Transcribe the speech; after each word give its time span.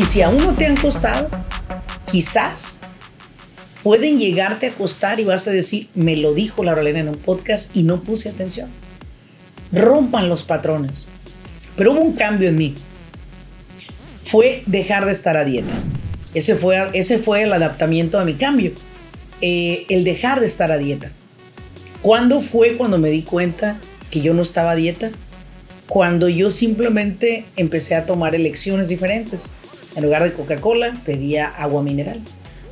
Y 0.00 0.04
si 0.04 0.22
aún 0.22 0.38
no 0.38 0.54
te 0.54 0.64
han 0.64 0.78
costado, 0.78 1.28
quizás 2.10 2.78
pueden 3.82 4.18
llegarte 4.18 4.68
a 4.68 4.72
costar 4.72 5.20
y 5.20 5.24
vas 5.24 5.46
a 5.46 5.50
decir, 5.50 5.90
me 5.94 6.16
lo 6.16 6.32
dijo 6.32 6.64
Laura 6.64 6.80
Elena 6.80 7.00
en 7.00 7.08
un 7.10 7.16
podcast 7.16 7.76
y 7.76 7.82
no 7.82 8.00
puse 8.02 8.30
atención. 8.30 8.70
Rompan 9.72 10.30
los 10.30 10.42
patrones. 10.42 11.06
Pero 11.76 11.92
hubo 11.92 12.00
un 12.00 12.14
cambio 12.14 12.48
en 12.48 12.56
mí. 12.56 12.74
Fue 14.24 14.62
dejar 14.64 15.04
de 15.04 15.12
estar 15.12 15.36
a 15.36 15.44
dieta. 15.44 15.74
Ese 16.32 16.56
fue, 16.56 16.78
ese 16.94 17.18
fue 17.18 17.42
el 17.42 17.52
adaptamiento 17.52 18.18
a 18.18 18.24
mi 18.24 18.36
cambio. 18.36 18.72
Eh, 19.42 19.84
el 19.90 20.04
dejar 20.04 20.40
de 20.40 20.46
estar 20.46 20.72
a 20.72 20.78
dieta. 20.78 21.10
¿Cuándo 22.00 22.40
fue 22.40 22.78
cuando 22.78 22.96
me 22.96 23.10
di 23.10 23.20
cuenta 23.20 23.78
que 24.10 24.22
yo 24.22 24.32
no 24.32 24.40
estaba 24.40 24.70
a 24.70 24.76
dieta? 24.76 25.10
Cuando 25.88 26.30
yo 26.30 26.50
simplemente 26.50 27.44
empecé 27.56 27.96
a 27.96 28.06
tomar 28.06 28.34
elecciones 28.34 28.88
diferentes. 28.88 29.50
En 29.96 30.04
lugar 30.04 30.22
de 30.22 30.32
Coca-Cola, 30.32 31.00
pedía 31.04 31.46
agua 31.46 31.82
mineral. 31.82 32.20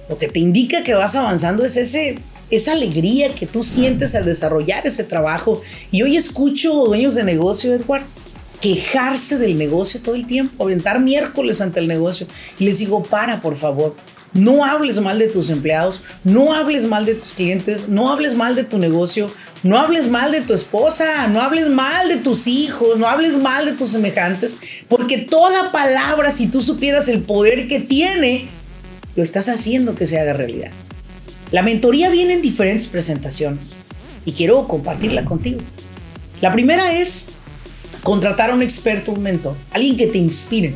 Lo 0.09 0.17
que 0.17 0.29
te 0.29 0.39
indica 0.39 0.83
que 0.83 0.95
vas 0.95 1.17
avanzando 1.17 1.65
es 1.65 1.77
ese, 1.77 2.19
esa 2.51 2.73
alegría 2.73 3.35
que 3.35 3.47
tú 3.47 3.63
sientes 3.63 4.15
al 4.15 4.25
desarrollar 4.25 4.87
ese 4.87 5.05
trabajo. 5.05 5.61
Y 5.91 6.03
hoy 6.03 6.17
escucho 6.17 6.73
dueños 6.73 7.15
de 7.15 7.25
negocio, 7.25 7.75
Edward, 7.75 8.05
quejarse 8.61 9.39
del 9.39 9.57
negocio 9.59 10.01
todo 10.01 10.15
el 10.15 10.27
tiempo, 10.27 10.65
aventar 10.65 11.01
miércoles 11.01 11.61
ante 11.61 11.81
el 11.81 11.89
negocio. 11.89 12.27
Y 12.59 12.65
les 12.65 12.79
digo, 12.79 13.03
para, 13.03 13.41
por 13.41 13.57
favor. 13.57 13.95
No 14.35 14.65
hables 14.65 15.01
mal 15.01 15.19
de 15.19 15.29
tus 15.29 15.49
empleados, 15.49 16.03
no 16.23 16.55
hables 16.55 16.85
mal 16.87 17.07
de 17.07 17.15
tus 17.15 17.33
clientes, 17.33 17.89
no 17.89 18.11
hables 18.11 18.35
mal 18.35 18.55
de 18.55 18.65
tu 18.65 18.79
negocio, 18.79 19.29
no 19.63 19.79
hables 19.79 20.09
mal 20.09 20.33
de 20.33 20.43
tu 20.43 20.53
esposa, 20.53 21.27
no 21.29 21.41
hables 21.41 21.69
mal 21.69 22.09
de 22.09 22.17
tus 22.17 22.47
hijos, 22.47 22.99
no 22.99 23.09
hables 23.09 23.39
mal 23.39 23.65
de 23.65 23.73
tus 23.73 23.91
semejantes, 23.91 24.59
porque 24.89 25.19
toda 25.19 25.73
palabra, 25.73 26.31
si 26.31 26.47
tú 26.47 26.63
supieras 26.63 27.09
el 27.09 27.23
poder 27.23 27.69
que 27.69 27.81
tiene, 27.81 28.49
lo 29.17 29.23
estás 29.23 29.49
haciendo 29.49 29.95
que 29.95 30.07
se 30.07 30.21
haga 30.21 30.35
realidad. 30.35 30.71
La 31.51 31.63
mentoría 31.63 32.11
viene 32.11 32.35
en 32.35 32.43
diferentes 32.43 32.87
presentaciones 32.87 33.73
y 34.25 34.33
quiero 34.33 34.69
compartirla 34.69 35.25
contigo. 35.25 35.61
La 36.43 36.53
primera 36.53 36.93
es 36.93 37.29
contratar 38.03 38.51
a 38.51 38.55
un 38.55 38.63
experto, 38.63 39.13
un 39.13 39.23
mentor, 39.23 39.57
alguien 39.73 39.97
que 39.97 40.07
te 40.07 40.19
inspire 40.19 40.75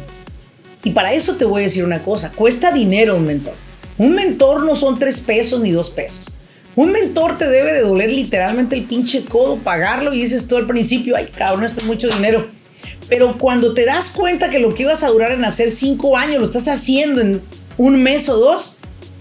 y 0.85 0.91
para 0.91 1.13
eso 1.13 1.37
te 1.37 1.45
voy 1.45 1.63
a 1.63 1.65
decir 1.65 1.85
una 1.85 2.03
cosa, 2.03 2.33
cuesta 2.33 2.73
dinero 2.73 3.17
un 3.17 3.27
mentor. 3.27 3.55
Un 3.99 4.15
mentor 4.15 4.65
no 4.65 4.75
son 4.75 4.99
tres 4.99 5.21
pesos 5.21 5.61
ni 5.61 5.71
dos 5.71 5.91
pesos. 5.91 6.27
Un 6.75 6.91
mentor 6.91 7.39
te 7.39 7.49
debe 7.49 7.73
de 7.73 7.83
doler 7.83 8.11
literalmente 8.11 8.75
el 8.75 8.85
pinche 8.85 9.25
codo, 9.25 9.59
pagarlo 9.59 10.13
y 10.13 10.21
dices 10.21 10.49
tú 10.49 10.57
al 10.57 10.67
principio, 10.67 11.17
ay 11.17 11.27
cabrón, 11.27 11.65
esto 11.65 11.81
es 11.81 11.87
mucho 11.87 12.09
dinero. 12.09 12.47
Pero 13.09 13.39
cuando 13.39 13.75
te 13.75 13.85
das 13.85 14.11
cuenta 14.11 14.51
que 14.51 14.59
lo 14.59 14.75
que 14.75 14.83
ibas 14.83 15.03
a 15.03 15.09
durar 15.09 15.33
en 15.33 15.45
hacer 15.45 15.71
cinco 15.71 16.17
años 16.17 16.39
lo 16.39 16.47
estás 16.47 16.67
haciendo 16.67 17.21
en 17.21 17.43
un 17.77 18.03
mes 18.03 18.29
o 18.29 18.39
dos, 18.39 18.79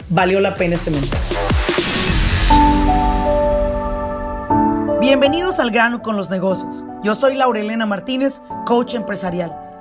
valió 0.09 0.39
la 0.39 0.55
pena 0.55 0.75
ese 0.75 0.91
mentor. 0.91 1.19
Bienvenidos 5.01 5.59
al 5.59 5.71
grano 5.71 6.01
con 6.01 6.15
los 6.15 6.29
negocios. 6.29 6.83
Yo 7.03 7.15
soy 7.15 7.35
Laurelena 7.35 7.85
Martínez, 7.85 8.41
coach 8.65 8.93
empresarial. 8.93 9.70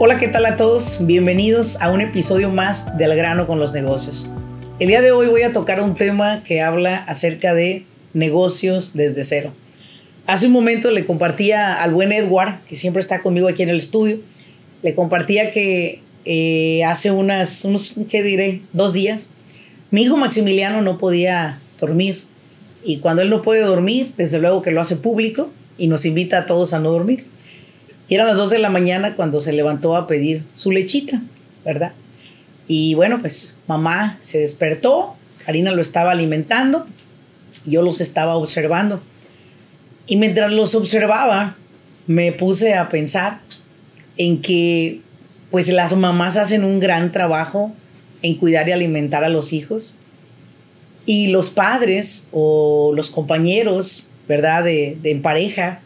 Hola, 0.00 0.16
¿qué 0.16 0.28
tal 0.28 0.46
a 0.46 0.54
todos? 0.54 0.98
Bienvenidos 1.00 1.80
a 1.80 1.90
un 1.90 2.00
episodio 2.00 2.50
más 2.50 2.96
de 2.96 3.04
Al 3.04 3.16
grano 3.16 3.48
con 3.48 3.58
los 3.58 3.72
negocios. 3.72 4.30
El 4.78 4.86
día 4.86 5.00
de 5.00 5.10
hoy 5.10 5.26
voy 5.26 5.42
a 5.42 5.52
tocar 5.52 5.80
un 5.80 5.96
tema 5.96 6.44
que 6.44 6.60
habla 6.60 6.98
acerca 6.98 7.52
de 7.52 7.84
negocios 8.14 8.94
desde 8.94 9.24
cero. 9.24 9.52
Hace 10.28 10.46
un 10.46 10.52
momento 10.52 10.92
le 10.92 11.04
compartía 11.04 11.82
al 11.82 11.94
buen 11.94 12.12
Edward, 12.12 12.60
que 12.68 12.76
siempre 12.76 13.00
está 13.00 13.22
conmigo 13.22 13.48
aquí 13.48 13.64
en 13.64 13.70
el 13.70 13.78
estudio, 13.78 14.20
le 14.84 14.94
compartía 14.94 15.50
que 15.50 16.00
eh, 16.24 16.84
hace 16.84 17.10
unas, 17.10 17.64
unos, 17.64 17.96
¿qué 18.08 18.22
diré? 18.22 18.60
Dos 18.72 18.92
días, 18.92 19.30
mi 19.90 20.02
hijo 20.02 20.16
Maximiliano 20.16 20.80
no 20.80 20.96
podía 20.96 21.58
dormir. 21.80 22.22
Y 22.84 22.98
cuando 22.98 23.22
él 23.22 23.30
no 23.30 23.42
puede 23.42 23.62
dormir, 23.62 24.12
desde 24.16 24.38
luego 24.38 24.62
que 24.62 24.70
lo 24.70 24.80
hace 24.80 24.94
público 24.94 25.50
y 25.76 25.88
nos 25.88 26.04
invita 26.04 26.38
a 26.38 26.46
todos 26.46 26.72
a 26.72 26.78
no 26.78 26.92
dormir. 26.92 27.26
Y 28.08 28.14
eran 28.14 28.26
las 28.26 28.36
2 28.36 28.50
de 28.50 28.58
la 28.58 28.70
mañana 28.70 29.14
cuando 29.14 29.40
se 29.40 29.52
levantó 29.52 29.96
a 29.96 30.06
pedir 30.06 30.44
su 30.52 30.72
lechita, 30.72 31.20
¿verdad? 31.64 31.92
Y 32.66 32.94
bueno, 32.94 33.20
pues 33.20 33.58
mamá 33.66 34.16
se 34.20 34.38
despertó, 34.38 35.14
Karina 35.44 35.72
lo 35.72 35.82
estaba 35.82 36.12
alimentando 36.12 36.86
yo 37.68 37.82
los 37.82 38.00
estaba 38.00 38.36
observando. 38.36 39.00
Y 40.06 40.16
mientras 40.16 40.50
los 40.52 40.74
observaba, 40.74 41.56
me 42.06 42.32
puse 42.32 42.74
a 42.74 42.88
pensar 42.88 43.40
en 44.16 44.40
que 44.40 45.00
pues 45.50 45.68
las 45.68 45.94
mamás 45.96 46.36
hacen 46.36 46.64
un 46.64 46.80
gran 46.80 47.12
trabajo 47.12 47.72
en 48.22 48.34
cuidar 48.34 48.68
y 48.68 48.72
alimentar 48.72 49.24
a 49.24 49.28
los 49.28 49.52
hijos. 49.52 49.94
Y 51.06 51.28
los 51.28 51.50
padres 51.50 52.28
o 52.32 52.92
los 52.94 53.10
compañeros, 53.10 54.06
¿verdad? 54.26 54.64
De 54.64 54.98
en 55.04 55.22
pareja, 55.22 55.80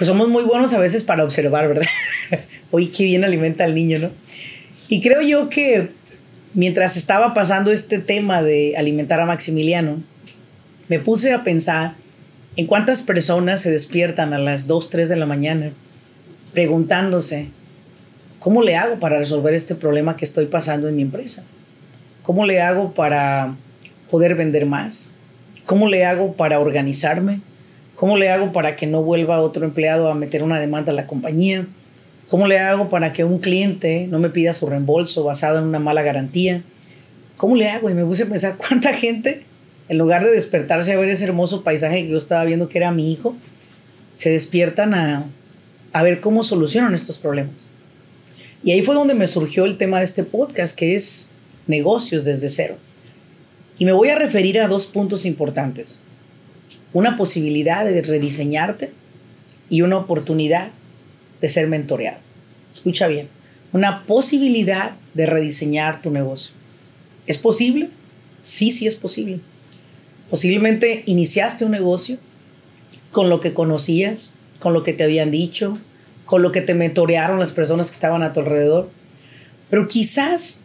pues 0.00 0.08
somos 0.08 0.30
muy 0.30 0.44
buenos 0.44 0.72
a 0.72 0.78
veces 0.78 1.04
para 1.04 1.24
observar, 1.24 1.68
¿verdad? 1.68 1.84
Oye, 2.70 2.90
qué 2.90 3.04
bien 3.04 3.22
alimenta 3.22 3.64
al 3.64 3.74
niño, 3.74 3.98
¿no? 3.98 4.10
Y 4.88 5.02
creo 5.02 5.20
yo 5.20 5.50
que 5.50 5.90
mientras 6.54 6.96
estaba 6.96 7.34
pasando 7.34 7.70
este 7.70 7.98
tema 7.98 8.42
de 8.42 8.78
alimentar 8.78 9.20
a 9.20 9.26
Maximiliano, 9.26 10.02
me 10.88 11.00
puse 11.00 11.34
a 11.34 11.42
pensar 11.42 11.96
en 12.56 12.66
cuántas 12.66 13.02
personas 13.02 13.60
se 13.60 13.70
despiertan 13.70 14.32
a 14.32 14.38
las 14.38 14.66
2, 14.66 14.88
3 14.88 15.10
de 15.10 15.16
la 15.16 15.26
mañana 15.26 15.72
preguntándose, 16.54 17.48
¿cómo 18.38 18.62
le 18.62 18.76
hago 18.76 19.00
para 19.00 19.18
resolver 19.18 19.52
este 19.52 19.74
problema 19.74 20.16
que 20.16 20.24
estoy 20.24 20.46
pasando 20.46 20.88
en 20.88 20.96
mi 20.96 21.02
empresa? 21.02 21.44
¿Cómo 22.22 22.46
le 22.46 22.62
hago 22.62 22.94
para 22.94 23.54
poder 24.10 24.34
vender 24.34 24.64
más? 24.64 25.10
¿Cómo 25.66 25.90
le 25.90 26.06
hago 26.06 26.36
para 26.36 26.58
organizarme? 26.58 27.42
¿Cómo 28.00 28.16
le 28.16 28.30
hago 28.30 28.50
para 28.50 28.76
que 28.76 28.86
no 28.86 29.02
vuelva 29.02 29.42
otro 29.42 29.62
empleado 29.66 30.08
a 30.08 30.14
meter 30.14 30.42
una 30.42 30.58
demanda 30.58 30.90
a 30.90 30.94
la 30.94 31.06
compañía? 31.06 31.66
¿Cómo 32.30 32.46
le 32.46 32.58
hago 32.58 32.88
para 32.88 33.12
que 33.12 33.24
un 33.24 33.40
cliente 33.40 34.06
no 34.06 34.18
me 34.18 34.30
pida 34.30 34.54
su 34.54 34.66
reembolso 34.66 35.22
basado 35.22 35.58
en 35.58 35.64
una 35.64 35.80
mala 35.80 36.00
garantía? 36.00 36.62
¿Cómo 37.36 37.56
le 37.56 37.68
hago? 37.68 37.90
Y 37.90 37.92
me 37.92 38.02
puse 38.02 38.22
a 38.22 38.26
pensar 38.26 38.56
cuánta 38.70 38.94
gente, 38.94 39.42
en 39.90 39.98
lugar 39.98 40.24
de 40.24 40.30
despertarse 40.30 40.94
a 40.94 40.96
ver 40.96 41.10
ese 41.10 41.24
hermoso 41.24 41.62
paisaje 41.62 42.04
que 42.04 42.08
yo 42.08 42.16
estaba 42.16 42.42
viendo 42.44 42.70
que 42.70 42.78
era 42.78 42.90
mi 42.90 43.12
hijo, 43.12 43.36
se 44.14 44.30
despiertan 44.30 44.94
a, 44.94 45.26
a 45.92 46.02
ver 46.02 46.20
cómo 46.20 46.42
solucionan 46.42 46.94
estos 46.94 47.18
problemas. 47.18 47.66
Y 48.64 48.70
ahí 48.70 48.80
fue 48.80 48.94
donde 48.94 49.12
me 49.12 49.26
surgió 49.26 49.66
el 49.66 49.76
tema 49.76 49.98
de 49.98 50.04
este 50.04 50.24
podcast, 50.24 50.74
que 50.74 50.94
es 50.94 51.28
negocios 51.66 52.24
desde 52.24 52.48
cero. 52.48 52.78
Y 53.78 53.84
me 53.84 53.92
voy 53.92 54.08
a 54.08 54.18
referir 54.18 54.58
a 54.58 54.68
dos 54.68 54.86
puntos 54.86 55.26
importantes 55.26 56.00
una 56.92 57.16
posibilidad 57.16 57.84
de 57.84 58.02
rediseñarte 58.02 58.92
y 59.68 59.82
una 59.82 59.98
oportunidad 59.98 60.70
de 61.40 61.48
ser 61.48 61.68
mentoreado. 61.68 62.18
Escucha 62.72 63.06
bien, 63.06 63.28
una 63.72 64.04
posibilidad 64.06 64.92
de 65.14 65.26
rediseñar 65.26 66.02
tu 66.02 66.10
negocio. 66.10 66.54
¿Es 67.26 67.38
posible? 67.38 67.90
Sí, 68.42 68.70
sí 68.70 68.86
es 68.86 68.94
posible. 68.94 69.40
Posiblemente 70.28 71.02
iniciaste 71.06 71.64
un 71.64 71.72
negocio 71.72 72.18
con 73.12 73.28
lo 73.28 73.40
que 73.40 73.52
conocías, 73.52 74.34
con 74.58 74.72
lo 74.72 74.82
que 74.82 74.92
te 74.92 75.04
habían 75.04 75.30
dicho, 75.30 75.76
con 76.24 76.42
lo 76.42 76.52
que 76.52 76.60
te 76.60 76.74
mentorearon 76.74 77.40
las 77.40 77.52
personas 77.52 77.90
que 77.90 77.94
estaban 77.94 78.22
a 78.22 78.32
tu 78.32 78.40
alrededor, 78.40 78.88
pero 79.68 79.88
quizás 79.88 80.62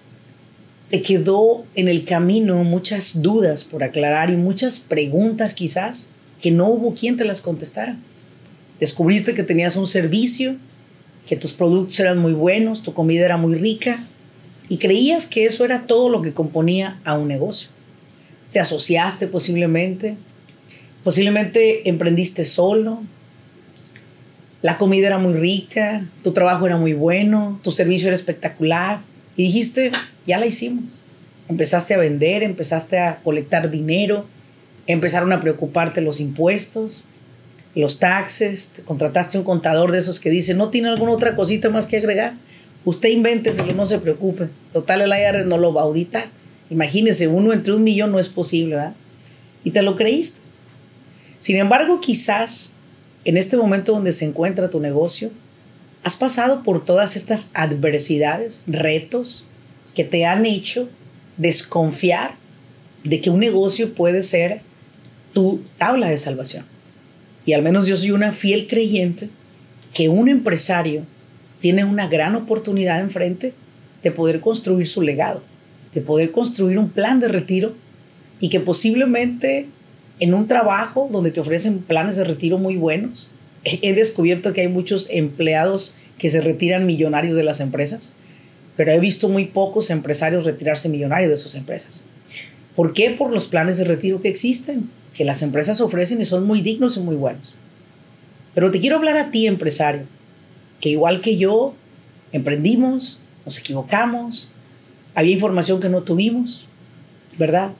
te 0.89 1.01
quedó 1.01 1.65
en 1.73 1.87
el 1.87 2.05
camino 2.05 2.63
muchas 2.63 3.21
dudas 3.21 3.63
por 3.63 3.83
aclarar 3.83 4.29
y 4.29 4.37
muchas 4.37 4.79
preguntas 4.79 5.55
quizás 5.55 6.09
que 6.45 6.51
no 6.51 6.67
hubo 6.67 6.93
quien 6.93 7.17
te 7.17 7.25
las 7.25 7.41
contestara. 7.41 7.97
Descubriste 8.79 9.33
que 9.33 9.41
tenías 9.41 9.77
un 9.77 9.87
servicio, 9.87 10.57
que 11.25 11.35
tus 11.35 11.53
productos 11.53 11.99
eran 11.99 12.19
muy 12.19 12.33
buenos, 12.33 12.83
tu 12.83 12.93
comida 12.93 13.25
era 13.25 13.35
muy 13.35 13.55
rica 13.55 14.05
y 14.69 14.77
creías 14.77 15.25
que 15.25 15.45
eso 15.45 15.65
era 15.65 15.87
todo 15.87 16.07
lo 16.07 16.21
que 16.21 16.33
componía 16.33 16.99
a 17.03 17.17
un 17.17 17.29
negocio. 17.29 17.69
Te 18.53 18.59
asociaste 18.59 19.25
posiblemente, 19.25 20.17
posiblemente 21.03 21.89
emprendiste 21.89 22.45
solo. 22.45 23.01
la 24.61 24.77
comida 24.77 25.07
era 25.07 25.17
muy 25.17 25.33
rica, 25.33 26.05
tu 26.21 26.31
trabajo 26.31 26.67
era 26.67 26.77
muy 26.77 26.93
bueno, 26.93 27.59
tu 27.63 27.71
servicio 27.71 28.09
era 28.09 28.15
espectacular 28.15 28.99
y 29.35 29.45
dijiste, 29.45 29.91
ya 30.27 30.37
la 30.37 30.45
hicimos. 30.45 31.01
Empezaste 31.49 31.95
a 31.95 31.97
vender, 31.97 32.43
empezaste 32.43 32.99
a 32.99 33.21
colectar 33.23 33.71
dinero, 33.71 34.27
empezaron 34.87 35.31
a 35.33 35.39
preocuparte 35.39 36.01
los 36.01 36.19
impuestos, 36.19 37.05
los 37.75 37.99
taxes, 37.99 38.69
te 38.69 38.81
contrataste 38.83 39.37
un 39.37 39.43
contador 39.43 39.91
de 39.91 39.99
esos 39.99 40.19
que 40.19 40.29
dice, 40.29 40.53
no 40.53 40.69
tiene 40.69 40.89
alguna 40.89 41.11
otra 41.11 41.35
cosita 41.35 41.69
más 41.69 41.87
que 41.87 41.97
agregar. 41.97 42.33
Usted 42.85 43.09
invénteselo, 43.09 43.73
no 43.73 43.85
se 43.85 43.99
preocupe. 43.99 44.49
Total, 44.71 45.01
el 45.01 45.09
IRS 45.09 45.45
no 45.45 45.57
lo 45.57 45.73
va 45.73 45.81
a 45.81 45.85
auditar. 45.85 46.29
Imagínese, 46.69 47.27
uno 47.27 47.51
entre 47.51 47.73
un 47.73 47.83
millón 47.83 48.11
no 48.11 48.19
es 48.19 48.29
posible, 48.29 48.75
¿verdad? 48.75 48.93
Y 49.63 49.71
te 49.71 49.81
lo 49.81 49.95
creíste. 49.95 50.41
Sin 51.39 51.57
embargo, 51.57 51.99
quizás 51.99 52.75
en 53.25 53.37
este 53.37 53.57
momento 53.57 53.91
donde 53.91 54.11
se 54.11 54.25
encuentra 54.25 54.69
tu 54.69 54.79
negocio, 54.79 55.31
has 56.03 56.15
pasado 56.15 56.63
por 56.63 56.85
todas 56.85 57.15
estas 57.15 57.49
adversidades, 57.53 58.63
retos 58.67 59.47
que 59.95 60.03
te 60.03 60.25
han 60.25 60.45
hecho 60.45 60.87
desconfiar 61.37 62.35
de 63.03 63.21
que 63.21 63.31
un 63.31 63.39
negocio 63.39 63.93
puede 63.93 64.21
ser 64.21 64.61
tu 65.35 65.61
tabla 65.77 66.09
de 66.09 66.17
salvación. 66.17 66.65
Y 67.45 67.51
al 67.51 67.61
menos 67.61 67.87
yo 67.87 67.97
soy 67.97 68.11
una 68.11 68.31
fiel 68.31 68.67
creyente 68.67 69.27
que 69.93 70.07
un 70.07 70.29
empresario 70.29 71.03
tiene 71.59 71.83
una 71.83 72.07
gran 72.07 72.35
oportunidad 72.37 73.01
enfrente 73.01 73.53
de 74.01 74.11
poder 74.11 74.39
construir 74.39 74.87
su 74.87 75.01
legado, 75.01 75.43
de 75.93 75.99
poder 75.99 76.31
construir 76.31 76.79
un 76.79 76.89
plan 76.89 77.19
de 77.19 77.27
retiro 77.27 77.75
y 78.39 78.47
que 78.47 78.61
posiblemente 78.61 79.67
en 80.21 80.33
un 80.33 80.47
trabajo 80.47 81.09
donde 81.11 81.31
te 81.31 81.41
ofrecen 81.41 81.79
planes 81.79 82.15
de 82.15 82.23
retiro 82.23 82.57
muy 82.57 82.77
buenos, 82.77 83.31
he 83.65 83.93
descubierto 83.93 84.53
que 84.53 84.61
hay 84.61 84.69
muchos 84.69 85.09
empleados 85.11 85.95
que 86.17 86.29
se 86.29 86.39
retiran 86.39 86.85
millonarios 86.85 87.35
de 87.35 87.43
las 87.43 87.59
empresas, 87.59 88.15
pero 88.77 88.93
he 88.93 88.99
visto 89.01 89.27
muy 89.27 89.47
pocos 89.47 89.89
empresarios 89.89 90.45
retirarse 90.45 90.87
millonarios 90.87 91.29
de 91.29 91.35
sus 91.35 91.55
empresas. 91.55 92.05
¿Por 92.73 92.93
qué? 92.93 93.09
Por 93.11 93.31
los 93.31 93.47
planes 93.47 93.77
de 93.77 93.83
retiro 93.83 94.21
que 94.21 94.29
existen, 94.29 94.89
que 95.15 95.25
las 95.25 95.41
empresas 95.41 95.81
ofrecen 95.81 96.21
y 96.21 96.25
son 96.25 96.45
muy 96.45 96.61
dignos 96.61 96.97
y 96.97 96.99
muy 96.99 97.15
buenos. 97.15 97.55
Pero 98.53 98.69
te 98.69 98.79
quiero 98.79 98.97
hablar 98.97 99.17
a 99.17 99.31
ti, 99.31 99.47
empresario, 99.47 100.03
que 100.81 100.89
igual 100.89 101.21
que 101.21 101.37
yo, 101.37 101.73
emprendimos, 102.31 103.21
nos 103.45 103.57
equivocamos, 103.57 104.51
había 105.15 105.33
información 105.33 105.79
que 105.79 105.89
no 105.89 106.03
tuvimos, 106.03 106.67
¿verdad? 107.39 107.71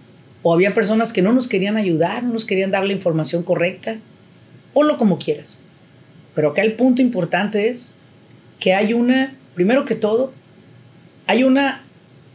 O 0.44 0.54
había 0.54 0.74
personas 0.74 1.12
que 1.12 1.22
no 1.22 1.34
nos 1.34 1.48
querían 1.48 1.76
ayudar, 1.76 2.24
no 2.24 2.34
nos 2.34 2.46
querían 2.46 2.72
dar 2.72 2.86
la 2.86 2.94
información 2.94 3.44
correcta. 3.44 3.98
Ponlo 4.74 4.98
como 4.98 5.18
quieras. 5.18 5.60
Pero 6.34 6.52
acá 6.52 6.62
el 6.62 6.74
punto 6.74 7.02
importante 7.02 7.68
es 7.68 7.94
que 8.60 8.74
hay 8.74 8.94
una, 8.94 9.36
primero 9.56 9.84
que 9.86 9.96
todo, 9.96 10.34
hay 11.28 11.44
una 11.44 11.84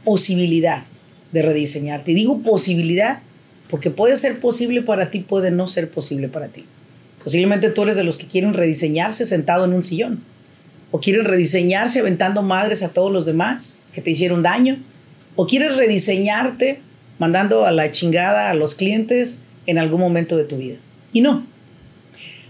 posibilidad 0.04 0.84
de 1.32 1.42
rediseñarte. 1.42 2.12
Y 2.12 2.14
digo 2.14 2.42
posibilidad 2.42 3.22
porque 3.70 3.90
puede 3.90 4.16
ser 4.16 4.40
posible 4.40 4.82
para 4.82 5.10
ti, 5.10 5.20
puede 5.20 5.50
no 5.50 5.66
ser 5.66 5.90
posible 5.90 6.28
para 6.28 6.48
ti. 6.48 6.64
Posiblemente 7.22 7.70
tú 7.70 7.82
eres 7.82 7.96
de 7.96 8.04
los 8.04 8.16
que 8.16 8.26
quieren 8.26 8.54
rediseñarse 8.54 9.26
sentado 9.26 9.64
en 9.64 9.72
un 9.72 9.84
sillón. 9.84 10.24
O 10.90 11.00
quieren 11.00 11.24
rediseñarse 11.24 12.00
aventando 12.00 12.42
madres 12.42 12.82
a 12.82 12.88
todos 12.88 13.12
los 13.12 13.26
demás 13.26 13.78
que 13.92 14.00
te 14.00 14.10
hicieron 14.10 14.42
daño. 14.42 14.78
O 15.36 15.46
quieres 15.46 15.76
rediseñarte 15.76 16.80
mandando 17.18 17.64
a 17.64 17.70
la 17.70 17.90
chingada 17.92 18.50
a 18.50 18.54
los 18.54 18.74
clientes 18.74 19.42
en 19.66 19.78
algún 19.78 20.00
momento 20.00 20.36
de 20.36 20.44
tu 20.44 20.56
vida. 20.56 20.76
Y 21.12 21.20
no. 21.20 21.46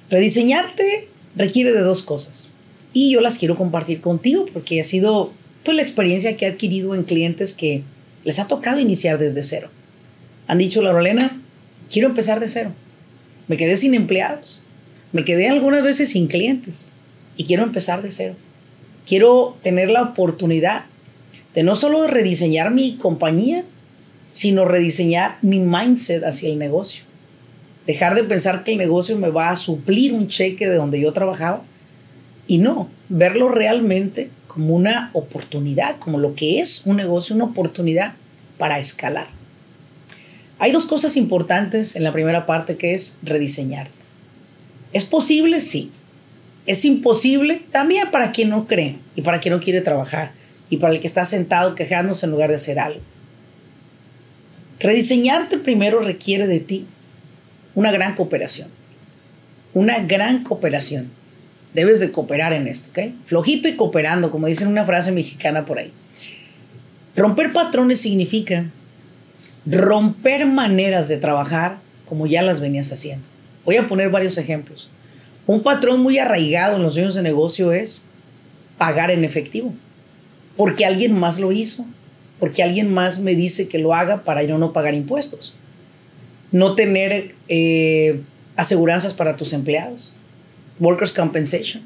Rediseñarte 0.09 1.09
requiere 1.37 1.73
de 1.73 1.81
dos 1.81 2.03
cosas. 2.03 2.49
Y 2.93 3.11
yo 3.13 3.21
las 3.21 3.37
quiero 3.37 3.57
compartir 3.57 4.01
contigo 4.01 4.47
porque 4.53 4.81
ha 4.81 4.85
sido 4.85 5.33
pues, 5.65 5.77
la 5.77 5.83
experiencia 5.83 6.37
que 6.37 6.47
he 6.47 6.49
adquirido 6.49 6.95
en 6.95 7.05
clientes 7.05 7.53
que 7.53 7.83
les 8.25 8.39
ha 8.39 8.47
tocado 8.47 8.81
iniciar 8.81 9.19
desde 9.19 9.43
cero. 9.43 9.71
Han 10.51 10.59
dicho, 10.59 10.83
Lorena, 10.83 11.31
quiero 11.89 12.09
empezar 12.09 12.41
de 12.41 12.49
cero. 12.49 12.73
Me 13.47 13.57
quedé 13.57 13.77
sin 13.77 13.95
empleados. 13.95 14.61
Me 15.13 15.25
quedé 15.25 15.49
algunas 15.49 15.85
veces 15.85 16.09
sin 16.09 16.27
clientes. 16.27 16.93
Y 17.37 17.45
quiero 17.45 17.63
empezar 17.63 18.03
de 18.03 18.11
cero. 18.11 18.35
Quiero 19.07 19.57
tener 19.63 19.93
la 19.93 20.03
oportunidad 20.03 20.87
de 21.55 21.63
no 21.63 21.77
solo 21.77 22.05
rediseñar 22.09 22.73
mi 22.73 22.97
compañía, 22.97 23.63
sino 24.29 24.65
rediseñar 24.65 25.39
mi 25.41 25.61
mindset 25.61 26.25
hacia 26.25 26.49
el 26.49 26.59
negocio. 26.59 27.05
Dejar 27.87 28.17
de 28.17 28.25
pensar 28.25 28.65
que 28.65 28.73
el 28.73 28.79
negocio 28.79 29.17
me 29.19 29.31
va 29.31 29.51
a 29.51 29.57
suplir 29.57 30.13
un 30.13 30.27
cheque 30.27 30.69
de 30.69 30.75
donde 30.75 30.99
yo 30.99 31.13
trabajaba 31.13 31.63
y 32.49 32.59
no, 32.59 32.89
verlo 33.09 33.51
realmente 33.51 34.31
como 34.49 34.75
una 34.75 35.11
oportunidad, 35.13 36.01
como 36.01 36.19
lo 36.19 36.35
que 36.35 36.59
es 36.59 36.87
un 36.87 36.97
negocio, 36.97 37.37
una 37.37 37.45
oportunidad 37.45 38.15
para 38.59 38.81
escalar. 38.81 39.40
Hay 40.61 40.73
dos 40.73 40.85
cosas 40.85 41.17
importantes 41.17 41.97
en 41.97 42.05
la 42.05 42.13
primera 42.13 42.45
parte 42.45 42.77
que 42.77 42.93
es 42.93 43.17
rediseñarte. 43.23 43.91
¿Es 44.93 45.07
posible? 45.07 45.63
Sí. 45.63 45.91
¿Es 46.67 46.85
imposible? 46.85 47.63
También 47.73 48.11
para 48.11 48.31
quien 48.31 48.51
no 48.51 48.67
cree 48.67 48.99
y 49.17 49.23
para 49.23 49.41
quien 49.41 49.55
no 49.55 49.61
quiere 49.61 49.81
trabajar 49.81 50.33
y 50.69 50.77
para 50.77 50.93
el 50.93 51.01
que 51.01 51.07
está 51.07 51.25
sentado 51.25 51.75
quejándose 51.75 52.27
en 52.27 52.33
lugar 52.33 52.51
de 52.51 52.57
hacer 52.57 52.79
algo. 52.79 53.01
Rediseñarte 54.81 55.57
primero 55.57 56.01
requiere 56.01 56.47
de 56.47 56.61
ti 56.61 56.87
una 57.75 57.91
gran 57.91 58.15
cooperación. 58.15 58.69
Una 59.73 60.01
gran 60.01 60.45
cooperación. 60.45 61.11
Debes 61.73 62.01
de 62.01 62.13
cooperar 62.13 62.53
en 62.53 62.67
esto, 62.67 62.91
¿ok? 62.91 63.15
Flojito 63.25 63.67
y 63.67 63.77
cooperando, 63.77 64.31
como 64.31 64.47
dicen 64.47 64.69
una 64.69 64.85
frase 64.85 65.11
mexicana 65.11 65.65
por 65.65 65.79
ahí. 65.79 65.91
Romper 67.17 67.51
patrones 67.55 68.03
significa 68.03 68.67
romper 69.67 70.47
maneras 70.47 71.09
de 71.09 71.19
trabajar 71.19 71.79
como 72.07 72.27
ya 72.27 72.43
las 72.43 72.61
venías 72.61 72.93
haciendo. 72.93 73.27
Voy 73.65 73.77
a 73.77 73.87
poner 73.87 74.11
varios 74.11 74.39
ejemplos. 74.39 74.91
Un 75.47 75.63
patrón 75.63 76.01
muy 76.01 76.19
arraigado 76.19 76.77
en 76.77 76.83
los 76.83 76.95
dueños 76.95 77.15
de 77.15 77.23
negocio 77.23 77.73
es 77.73 78.03
pagar 78.79 79.11
en 79.11 79.25
efectivo, 79.25 79.75
porque 80.57 80.87
alguien 80.87 81.19
más 81.19 81.39
lo 81.39 81.53
hizo, 81.53 81.87
porque 82.39 82.63
alguien 82.63 82.93
más 82.93 83.21
me 83.21 83.35
dice 83.35 83.69
que 83.69 83.79
lo 83.79 83.95
haga 83.95 84.25
para 84.25 84.43
yo 84.43 84.59
no 84.59 84.73
pagar 84.73 84.95
impuestos. 84.95 85.57
No 86.53 86.75
tener 86.75 87.35
eh, 87.49 88.23
aseguranzas 88.57 89.15
para 89.15 89.37
tus 89.37 89.53
empleados, 89.53 90.13
workers' 90.79 91.13
compensation. 91.13 91.83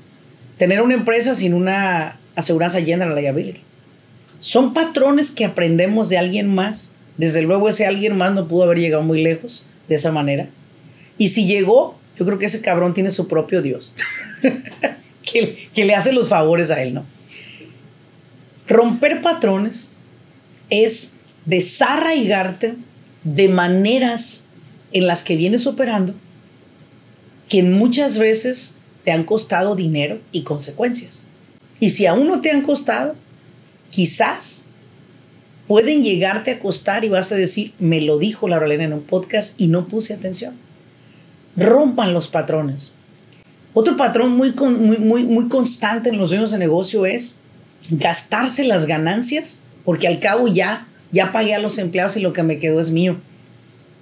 Tener 0.56 0.80
una 0.80 0.94
empresa 0.94 1.34
sin 1.34 1.54
una 1.54 2.18
aseguranza 2.36 2.80
general 2.80 3.14
liability. 3.14 3.60
Son 4.38 4.74
patrones 4.74 5.30
que 5.30 5.44
aprendemos 5.44 6.08
de 6.08 6.18
alguien 6.18 6.54
más. 6.54 6.96
Desde 7.16 7.42
luego 7.42 7.68
ese 7.68 7.86
alguien 7.86 8.16
más 8.16 8.32
no 8.32 8.48
pudo 8.48 8.64
haber 8.64 8.78
llegado 8.78 9.02
muy 9.02 9.22
lejos 9.22 9.68
de 9.88 9.94
esa 9.94 10.12
manera. 10.12 10.48
Y 11.18 11.28
si 11.28 11.46
llegó, 11.46 11.98
yo 12.18 12.24
creo 12.24 12.38
que 12.38 12.46
ese 12.46 12.60
cabrón 12.60 12.94
tiene 12.94 13.10
su 13.10 13.28
propio 13.28 13.62
Dios, 13.62 13.94
que, 15.22 15.68
que 15.74 15.84
le 15.84 15.94
hace 15.94 16.12
los 16.12 16.28
favores 16.28 16.70
a 16.70 16.82
él, 16.82 16.94
¿no? 16.94 17.04
Romper 18.66 19.20
patrones 19.20 19.88
es 20.70 21.14
desarraigarte 21.44 22.74
de 23.22 23.48
maneras 23.48 24.44
en 24.92 25.06
las 25.06 25.22
que 25.22 25.36
vienes 25.36 25.66
operando 25.66 26.14
que 27.48 27.62
muchas 27.62 28.18
veces 28.18 28.74
te 29.04 29.12
han 29.12 29.24
costado 29.24 29.76
dinero 29.76 30.18
y 30.32 30.42
consecuencias. 30.42 31.24
Y 31.78 31.90
si 31.90 32.06
aún 32.06 32.26
no 32.26 32.40
te 32.40 32.50
han 32.50 32.62
costado, 32.62 33.14
quizás 33.90 34.63
pueden 35.66 36.02
llegarte 36.02 36.50
a 36.50 36.58
costar 36.58 37.04
y 37.04 37.08
vas 37.08 37.32
a 37.32 37.36
decir, 37.36 37.72
me 37.78 38.00
lo 38.00 38.18
dijo 38.18 38.48
la 38.48 38.58
Elena 38.58 38.84
en 38.84 38.92
un 38.92 39.02
podcast 39.02 39.60
y 39.60 39.68
no 39.68 39.86
puse 39.86 40.14
atención. 40.14 40.54
Rompan 41.56 42.12
los 42.12 42.28
patrones. 42.28 42.92
Otro 43.72 43.96
patrón 43.96 44.36
muy, 44.36 44.52
muy, 44.52 44.98
muy, 44.98 45.24
muy 45.24 45.48
constante 45.48 46.08
en 46.08 46.18
los 46.18 46.30
dueños 46.30 46.50
de 46.50 46.58
negocio 46.58 47.06
es 47.06 47.36
gastarse 47.90 48.64
las 48.64 48.86
ganancias 48.86 49.62
porque 49.84 50.08
al 50.08 50.20
cabo 50.20 50.48
ya, 50.48 50.86
ya 51.12 51.32
pagué 51.32 51.54
a 51.54 51.58
los 51.58 51.78
empleados 51.78 52.16
y 52.16 52.20
lo 52.20 52.32
que 52.32 52.42
me 52.42 52.58
quedó 52.58 52.80
es 52.80 52.90
mío. 52.90 53.16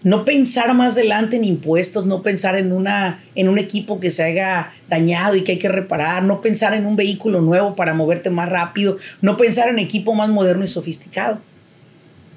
No 0.04 0.24
pensar 0.24 0.74
más 0.74 0.94
adelante 0.94 1.36
en 1.36 1.44
impuestos, 1.44 2.06
no 2.06 2.22
pensar 2.22 2.56
en, 2.56 2.72
una, 2.72 3.22
en 3.36 3.48
un 3.48 3.58
equipo 3.58 4.00
que 4.00 4.10
se 4.10 4.24
haya 4.24 4.72
dañado 4.88 5.36
y 5.36 5.44
que 5.44 5.52
hay 5.52 5.58
que 5.58 5.68
reparar, 5.68 6.24
no 6.24 6.40
pensar 6.40 6.74
en 6.74 6.86
un 6.86 6.96
vehículo 6.96 7.40
nuevo 7.40 7.76
para 7.76 7.94
moverte 7.94 8.28
más 8.28 8.48
rápido, 8.48 8.98
no 9.20 9.36
pensar 9.36 9.68
en 9.68 9.78
equipo 9.78 10.12
más 10.14 10.28
moderno 10.28 10.64
y 10.64 10.68
sofisticado. 10.68 11.38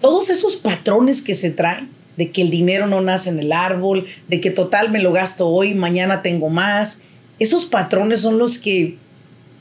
Todos 0.06 0.30
esos 0.30 0.56
patrones 0.56 1.24
que 1.24 1.34
se 1.34 1.50
traen 1.50 1.90
de 2.16 2.30
que 2.30 2.44
el 2.44 2.52
dinero 2.52 2.86
no 2.86 3.02
nace 3.02 3.32
en 3.32 3.40
el 3.40 3.52
árbol, 3.52 4.06
de 4.28 4.40
que 4.40 4.52
total 4.52 4.92
me 4.92 5.02
lo 5.02 5.12
gasto 5.12 5.48
hoy, 5.48 5.74
mañana 5.74 6.22
tengo 6.22 6.50
más, 6.50 7.02
esos 7.40 7.66
patrones 7.66 8.22
son 8.22 8.38
los 8.38 8.60
que 8.60 9.00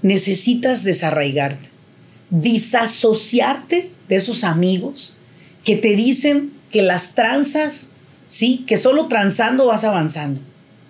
necesitas 0.02 0.84
desarraigarte 0.84 1.70
disasociarte 2.28 3.90
de 4.06 4.16
esos 4.16 4.44
amigos 4.44 5.16
que 5.64 5.76
te 5.76 5.96
dicen 5.96 6.52
que 6.70 6.82
las 6.82 7.14
tranzas, 7.14 7.92
sí, 8.26 8.64
que 8.66 8.76
solo 8.76 9.06
transando 9.06 9.68
vas 9.68 9.84
avanzando, 9.84 10.42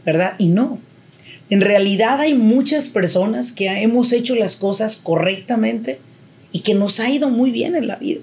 ¿verdad? 0.05 0.35
Y 0.39 0.49
no. 0.49 0.81
En 1.49 1.61
realidad 1.61 2.21
hay 2.21 2.35
muchas 2.35 2.89
personas 2.89 3.53
que 3.53 3.69
hemos 3.69 4.11
hecho 4.13 4.35
las 4.35 4.57
cosas 4.57 4.97
correctamente 4.97 6.01
y 6.51 6.61
que 6.61 6.75
nos 6.75 6.99
ha 6.99 7.09
ido 7.09 7.31
muy 7.31 7.53
bien 7.53 7.77
en 7.77 7.87
la 7.87 7.95
vida. 7.95 8.23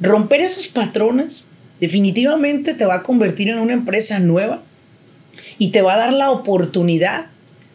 Romper 0.00 0.40
esos 0.40 0.68
patrones 0.68 1.46
definitivamente 1.80 2.74
te 2.74 2.84
va 2.84 2.96
a 2.96 3.02
convertir 3.02 3.48
en 3.48 3.58
una 3.58 3.72
empresa 3.72 4.18
nueva 4.18 4.62
y 5.58 5.70
te 5.70 5.82
va 5.82 5.94
a 5.94 5.98
dar 5.98 6.12
la 6.12 6.30
oportunidad 6.30 7.26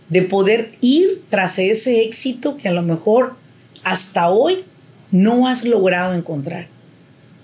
de 0.10 0.22
poder 0.22 0.74
ir 0.82 1.24
tras 1.30 1.58
ese 1.60 2.02
éxito 2.02 2.58
que 2.58 2.68
a 2.68 2.74
lo 2.74 2.82
mejor 2.82 3.36
hasta 3.84 4.30
hoy 4.30 4.66
no 5.12 5.48
has 5.48 5.66
logrado 5.66 6.14
encontrar. 6.14 6.68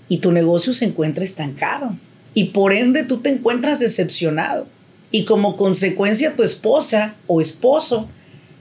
Y 0.10 0.18
tu 0.18 0.32
negocio 0.32 0.74
se 0.74 0.86
encuentra 0.86 1.24
estancado. 1.24 1.96
Y 2.34 2.46
por 2.46 2.74
ende 2.74 3.04
tú 3.04 3.18
te 3.18 3.30
encuentras 3.30 3.80
decepcionado. 3.80 4.68
Y 5.12 5.26
como 5.26 5.56
consecuencia 5.56 6.36
tu 6.36 6.44
esposa 6.44 7.16
o 7.28 7.42
esposo 7.42 8.10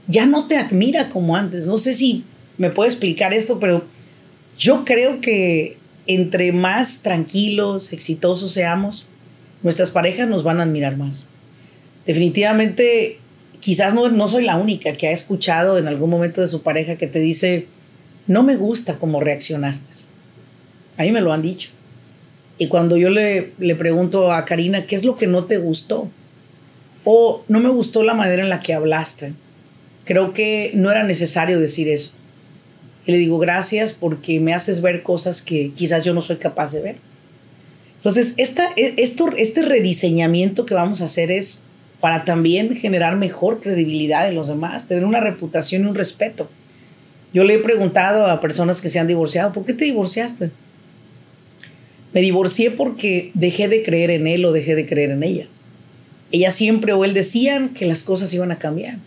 ya 0.07 0.25
no 0.25 0.47
te 0.47 0.57
admira 0.57 1.09
como 1.09 1.35
antes. 1.35 1.67
No 1.67 1.77
sé 1.77 1.93
si 1.93 2.23
me 2.57 2.69
puede 2.69 2.89
explicar 2.89 3.33
esto, 3.33 3.59
pero 3.59 3.85
yo 4.57 4.85
creo 4.85 5.21
que 5.21 5.76
entre 6.07 6.51
más 6.51 7.01
tranquilos, 7.01 7.93
exitosos 7.93 8.51
seamos, 8.53 9.07
nuestras 9.63 9.91
parejas 9.91 10.27
nos 10.27 10.43
van 10.43 10.59
a 10.59 10.63
admirar 10.63 10.97
más. 10.97 11.27
Definitivamente, 12.05 13.19
quizás 13.59 13.93
no, 13.93 14.09
no 14.09 14.27
soy 14.27 14.45
la 14.45 14.55
única 14.55 14.93
que 14.93 15.07
ha 15.07 15.11
escuchado 15.11 15.77
en 15.77 15.87
algún 15.87 16.09
momento 16.09 16.41
de 16.41 16.47
su 16.47 16.61
pareja 16.63 16.95
que 16.95 17.07
te 17.07 17.19
dice, 17.19 17.67
no 18.27 18.43
me 18.43 18.55
gusta 18.55 18.97
cómo 18.97 19.19
reaccionaste. 19.19 20.07
A 20.97 21.03
mí 21.03 21.11
me 21.11 21.21
lo 21.21 21.33
han 21.33 21.41
dicho. 21.41 21.71
Y 22.57 22.67
cuando 22.67 22.97
yo 22.97 23.09
le, 23.09 23.53
le 23.59 23.75
pregunto 23.75 24.31
a 24.31 24.45
Karina, 24.45 24.85
¿qué 24.87 24.95
es 24.95 25.05
lo 25.05 25.15
que 25.15 25.27
no 25.27 25.43
te 25.43 25.57
gustó? 25.57 26.09
O 27.03 27.43
no 27.47 27.59
me 27.59 27.69
gustó 27.69 28.03
la 28.03 28.13
manera 28.13 28.41
en 28.41 28.49
la 28.49 28.59
que 28.59 28.73
hablaste. 28.73 29.33
Creo 30.05 30.33
que 30.33 30.71
no 30.73 30.89
era 30.89 31.03
necesario 31.03 31.59
decir 31.59 31.89
eso. 31.89 32.15
Y 33.07 33.13
le 33.13 33.17
digo, 33.17 33.39
gracias 33.39 33.93
porque 33.93 34.41
me 34.41 34.53
haces 34.53 34.81
ver 34.81 35.01
cosas 35.01 35.41
que 35.41 35.71
quizás 35.73 36.03
yo 36.03 36.13
no 36.13 36.21
soy 36.21 36.35
capaz 36.35 36.73
de 36.73 36.81
ver. 36.81 36.95
Entonces, 37.95 38.33
esta, 38.35 38.67
e, 38.75 38.95
esto, 38.97 39.29
este 39.37 39.61
rediseñamiento 39.61 40.65
que 40.65 40.73
vamos 40.73 41.01
a 41.01 41.05
hacer 41.05 41.31
es 41.31 41.63
para 42.01 42.25
también 42.25 42.75
generar 42.75 43.15
mejor 43.15 43.61
credibilidad 43.61 44.27
en 44.27 44.35
los 44.35 44.49
demás, 44.49 44.89
tener 44.89 45.05
una 45.05 45.21
reputación 45.21 45.83
y 45.83 45.85
un 45.87 45.95
respeto. 45.95 46.49
Yo 47.33 47.45
le 47.45 47.55
he 47.55 47.59
preguntado 47.59 48.27
a 48.27 48.41
personas 48.41 48.81
que 48.81 48.89
se 48.89 48.99
han 48.99 49.07
divorciado, 49.07 49.53
¿por 49.53 49.65
qué 49.65 49.73
te 49.73 49.85
divorciaste? 49.85 50.51
Me 52.13 52.19
divorcié 52.19 52.71
porque 52.71 53.31
dejé 53.33 53.69
de 53.69 53.83
creer 53.83 54.11
en 54.11 54.27
él 54.27 54.43
o 54.43 54.51
dejé 54.51 54.75
de 54.75 54.85
creer 54.85 55.11
en 55.11 55.23
ella. 55.23 55.47
Ella 56.33 56.51
siempre 56.51 56.91
o 56.91 57.05
él 57.05 57.13
decían 57.13 57.69
que 57.69 57.85
las 57.85 58.03
cosas 58.03 58.33
iban 58.33 58.51
a 58.51 58.59
cambiar 58.59 58.97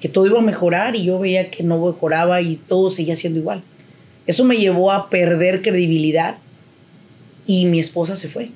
que 0.00 0.08
todo 0.08 0.26
iba 0.26 0.38
a 0.38 0.42
mejorar 0.42 0.96
y 0.96 1.04
yo 1.04 1.18
veía 1.18 1.50
que 1.50 1.62
no 1.62 1.84
mejoraba 1.84 2.40
y 2.42 2.56
todo 2.56 2.90
seguía 2.90 3.14
siendo 3.14 3.40
igual. 3.40 3.62
Eso 4.26 4.44
me 4.44 4.56
llevó 4.56 4.92
a 4.92 5.08
perder 5.08 5.62
credibilidad 5.62 6.36
y 7.46 7.66
mi 7.66 7.78
esposa 7.78 8.16
se 8.16 8.28
fue. 8.28 8.50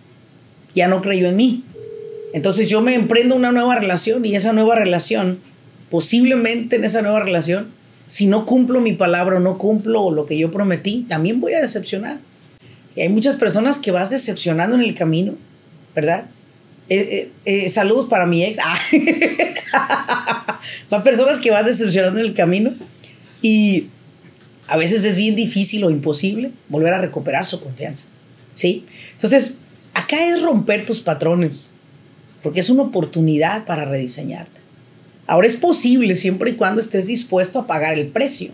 Ya 0.74 0.88
no 0.88 1.00
creyó 1.00 1.28
en 1.28 1.36
mí. 1.36 1.64
Entonces 2.32 2.68
yo 2.68 2.80
me 2.80 2.94
emprendo 2.94 3.34
una 3.34 3.52
nueva 3.52 3.76
relación 3.76 4.24
y 4.24 4.34
esa 4.34 4.52
nueva 4.52 4.74
relación, 4.74 5.40
posiblemente 5.90 6.76
en 6.76 6.84
esa 6.84 7.02
nueva 7.02 7.20
relación, 7.20 7.68
si 8.06 8.26
no 8.26 8.46
cumplo 8.46 8.80
mi 8.80 8.92
palabra 8.92 9.36
o 9.36 9.40
no 9.40 9.58
cumplo 9.58 10.10
lo 10.10 10.26
que 10.26 10.38
yo 10.38 10.50
prometí, 10.50 11.06
también 11.08 11.40
voy 11.40 11.54
a 11.54 11.60
decepcionar. 11.60 12.18
Y 12.96 13.02
hay 13.02 13.08
muchas 13.08 13.36
personas 13.36 13.78
que 13.78 13.92
vas 13.92 14.10
decepcionando 14.10 14.76
en 14.76 14.82
el 14.82 14.94
camino, 14.94 15.34
¿verdad? 15.94 16.24
Eh, 16.90 17.30
eh, 17.46 17.64
eh, 17.64 17.68
saludos 17.68 18.06
para 18.06 18.26
mi 18.26 18.44
ex. 18.44 18.58
Ah. 19.72 20.58
Son 20.88 21.04
personas 21.04 21.38
que 21.38 21.52
vas 21.52 21.64
decepcionando 21.64 22.18
en 22.18 22.26
el 22.26 22.34
camino 22.34 22.72
y 23.40 23.86
a 24.66 24.76
veces 24.76 25.04
es 25.04 25.16
bien 25.16 25.36
difícil 25.36 25.84
o 25.84 25.90
imposible 25.90 26.50
volver 26.68 26.92
a 26.92 26.98
recuperar 26.98 27.44
su 27.44 27.62
confianza. 27.62 28.06
¿Sí? 28.52 28.84
Entonces, 29.12 29.54
acá 29.94 30.26
es 30.26 30.42
romper 30.42 30.84
tus 30.84 31.00
patrones, 31.00 31.72
porque 32.42 32.58
es 32.58 32.68
una 32.68 32.82
oportunidad 32.82 33.64
para 33.64 33.84
rediseñarte. 33.84 34.60
Ahora 35.28 35.46
es 35.46 35.56
posible 35.56 36.16
siempre 36.16 36.50
y 36.50 36.54
cuando 36.54 36.80
estés 36.80 37.06
dispuesto 37.06 37.60
a 37.60 37.66
pagar 37.68 37.96
el 37.96 38.08
precio 38.08 38.50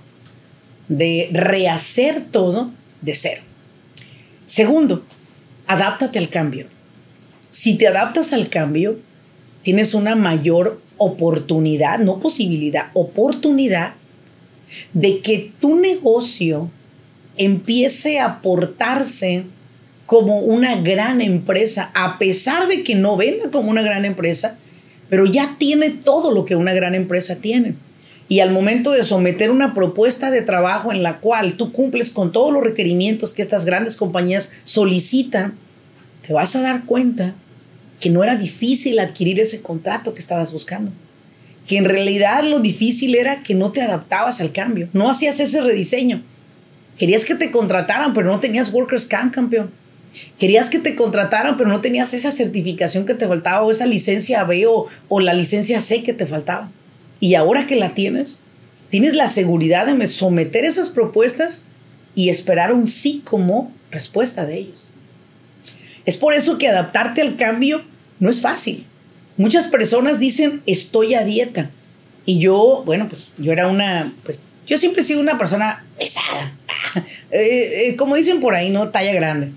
de 0.88 1.30
rehacer 1.32 2.26
todo 2.30 2.72
de 3.00 3.14
cero. 3.14 3.40
Segundo, 4.44 5.02
adáptate 5.66 6.18
al 6.18 6.28
cambio. 6.28 6.66
Si 7.58 7.78
te 7.78 7.88
adaptas 7.88 8.34
al 8.34 8.50
cambio, 8.50 8.98
tienes 9.62 9.94
una 9.94 10.14
mayor 10.14 10.78
oportunidad, 10.98 11.98
no 11.98 12.20
posibilidad, 12.20 12.90
oportunidad 12.92 13.94
de 14.92 15.22
que 15.22 15.52
tu 15.58 15.76
negocio 15.76 16.70
empiece 17.38 18.20
a 18.20 18.42
portarse 18.42 19.46
como 20.04 20.40
una 20.40 20.76
gran 20.82 21.22
empresa, 21.22 21.90
a 21.94 22.18
pesar 22.18 22.68
de 22.68 22.84
que 22.84 22.94
no 22.94 23.16
venda 23.16 23.50
como 23.50 23.70
una 23.70 23.80
gran 23.80 24.04
empresa, 24.04 24.58
pero 25.08 25.24
ya 25.24 25.56
tiene 25.58 25.88
todo 25.88 26.32
lo 26.32 26.44
que 26.44 26.56
una 26.56 26.74
gran 26.74 26.94
empresa 26.94 27.36
tiene. 27.36 27.74
Y 28.28 28.40
al 28.40 28.50
momento 28.50 28.90
de 28.90 29.02
someter 29.02 29.50
una 29.50 29.72
propuesta 29.72 30.30
de 30.30 30.42
trabajo 30.42 30.92
en 30.92 31.02
la 31.02 31.20
cual 31.20 31.54
tú 31.54 31.72
cumples 31.72 32.10
con 32.10 32.32
todos 32.32 32.52
los 32.52 32.62
requerimientos 32.62 33.32
que 33.32 33.40
estas 33.40 33.64
grandes 33.64 33.96
compañías 33.96 34.52
solicitan, 34.62 35.54
te 36.20 36.34
vas 36.34 36.54
a 36.54 36.60
dar 36.60 36.84
cuenta 36.84 37.34
que 38.00 38.10
no 38.10 38.22
era 38.22 38.36
difícil 38.36 38.98
adquirir 38.98 39.40
ese 39.40 39.62
contrato 39.62 40.12
que 40.12 40.20
estabas 40.20 40.52
buscando. 40.52 40.92
Que 41.66 41.78
en 41.78 41.84
realidad 41.84 42.44
lo 42.44 42.60
difícil 42.60 43.14
era 43.14 43.42
que 43.42 43.54
no 43.54 43.72
te 43.72 43.82
adaptabas 43.82 44.40
al 44.40 44.52
cambio, 44.52 44.88
no 44.92 45.10
hacías 45.10 45.40
ese 45.40 45.60
rediseño. 45.60 46.22
Querías 46.98 47.24
que 47.24 47.34
te 47.34 47.50
contrataran, 47.50 48.14
pero 48.14 48.30
no 48.30 48.40
tenías 48.40 48.72
Workers 48.72 49.06
Camp, 49.06 49.34
campeón. 49.34 49.70
Querías 50.38 50.70
que 50.70 50.78
te 50.78 50.94
contrataran, 50.94 51.56
pero 51.56 51.68
no 51.68 51.80
tenías 51.80 52.14
esa 52.14 52.30
certificación 52.30 53.04
que 53.04 53.14
te 53.14 53.28
faltaba, 53.28 53.62
o 53.62 53.70
esa 53.70 53.86
licencia 53.86 54.44
B 54.44 54.66
o, 54.66 54.86
o 55.08 55.20
la 55.20 55.34
licencia 55.34 55.80
C 55.80 56.02
que 56.02 56.14
te 56.14 56.26
faltaba. 56.26 56.70
Y 57.20 57.34
ahora 57.34 57.66
que 57.66 57.76
la 57.76 57.92
tienes, 57.94 58.40
tienes 58.88 59.14
la 59.14 59.28
seguridad 59.28 59.86
de 59.86 60.06
someter 60.06 60.64
esas 60.64 60.90
propuestas 60.90 61.66
y 62.14 62.30
esperar 62.30 62.72
un 62.72 62.86
sí 62.86 63.20
como 63.24 63.72
respuesta 63.90 64.46
de 64.46 64.58
ellos. 64.58 64.85
Es 66.06 66.16
por 66.16 66.34
eso 66.34 66.56
que 66.56 66.68
adaptarte 66.68 67.20
al 67.20 67.36
cambio 67.36 67.82
no 68.20 68.30
es 68.30 68.40
fácil. 68.40 68.86
Muchas 69.36 69.66
personas 69.66 70.18
dicen, 70.18 70.62
estoy 70.66 71.14
a 71.14 71.24
dieta. 71.24 71.70
Y 72.24 72.38
yo, 72.38 72.82
bueno, 72.86 73.08
pues 73.08 73.30
yo 73.36 73.52
era 73.52 73.68
una, 73.68 74.12
pues 74.22 74.42
yo 74.66 74.76
siempre 74.78 75.02
he 75.02 75.04
sido 75.04 75.20
una 75.20 75.38
persona 75.38 75.84
pesada. 75.98 76.52
Eh, 77.30 77.88
eh, 77.88 77.96
como 77.96 78.16
dicen 78.16 78.40
por 78.40 78.54
ahí, 78.54 78.70
¿no? 78.70 78.88
Talla 78.88 79.12
grande. 79.12 79.50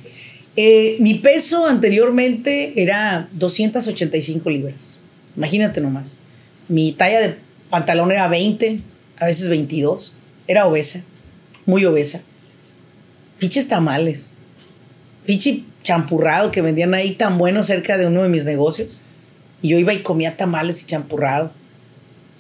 Eh, 0.57 0.97
mi 0.99 1.13
peso 1.13 1.65
anteriormente 1.67 2.73
era 2.75 3.29
285 3.31 4.49
libras. 4.49 4.99
Imagínate 5.37 5.79
nomás. 5.79 6.19
Mi 6.67 6.91
talla 6.91 7.21
de 7.21 7.35
pantalón 7.69 8.11
era 8.11 8.27
20, 8.27 8.81
a 9.17 9.25
veces 9.25 9.47
22. 9.47 10.17
Era 10.47 10.65
obesa, 10.65 11.03
muy 11.65 11.85
obesa. 11.85 12.23
Piches 13.37 13.69
tamales. 13.69 14.31
Pichi 15.25 15.65
champurrado 15.83 16.51
que 16.51 16.61
vendían 16.61 16.93
ahí 16.93 17.15
tan 17.15 17.37
bueno 17.37 17.63
cerca 17.63 17.97
de 17.97 18.07
uno 18.07 18.23
de 18.23 18.29
mis 18.29 18.45
negocios. 18.45 19.01
Y 19.61 19.69
yo 19.69 19.77
iba 19.77 19.93
y 19.93 20.01
comía 20.01 20.37
tamales 20.37 20.83
y 20.83 20.85
champurrado. 20.85 21.51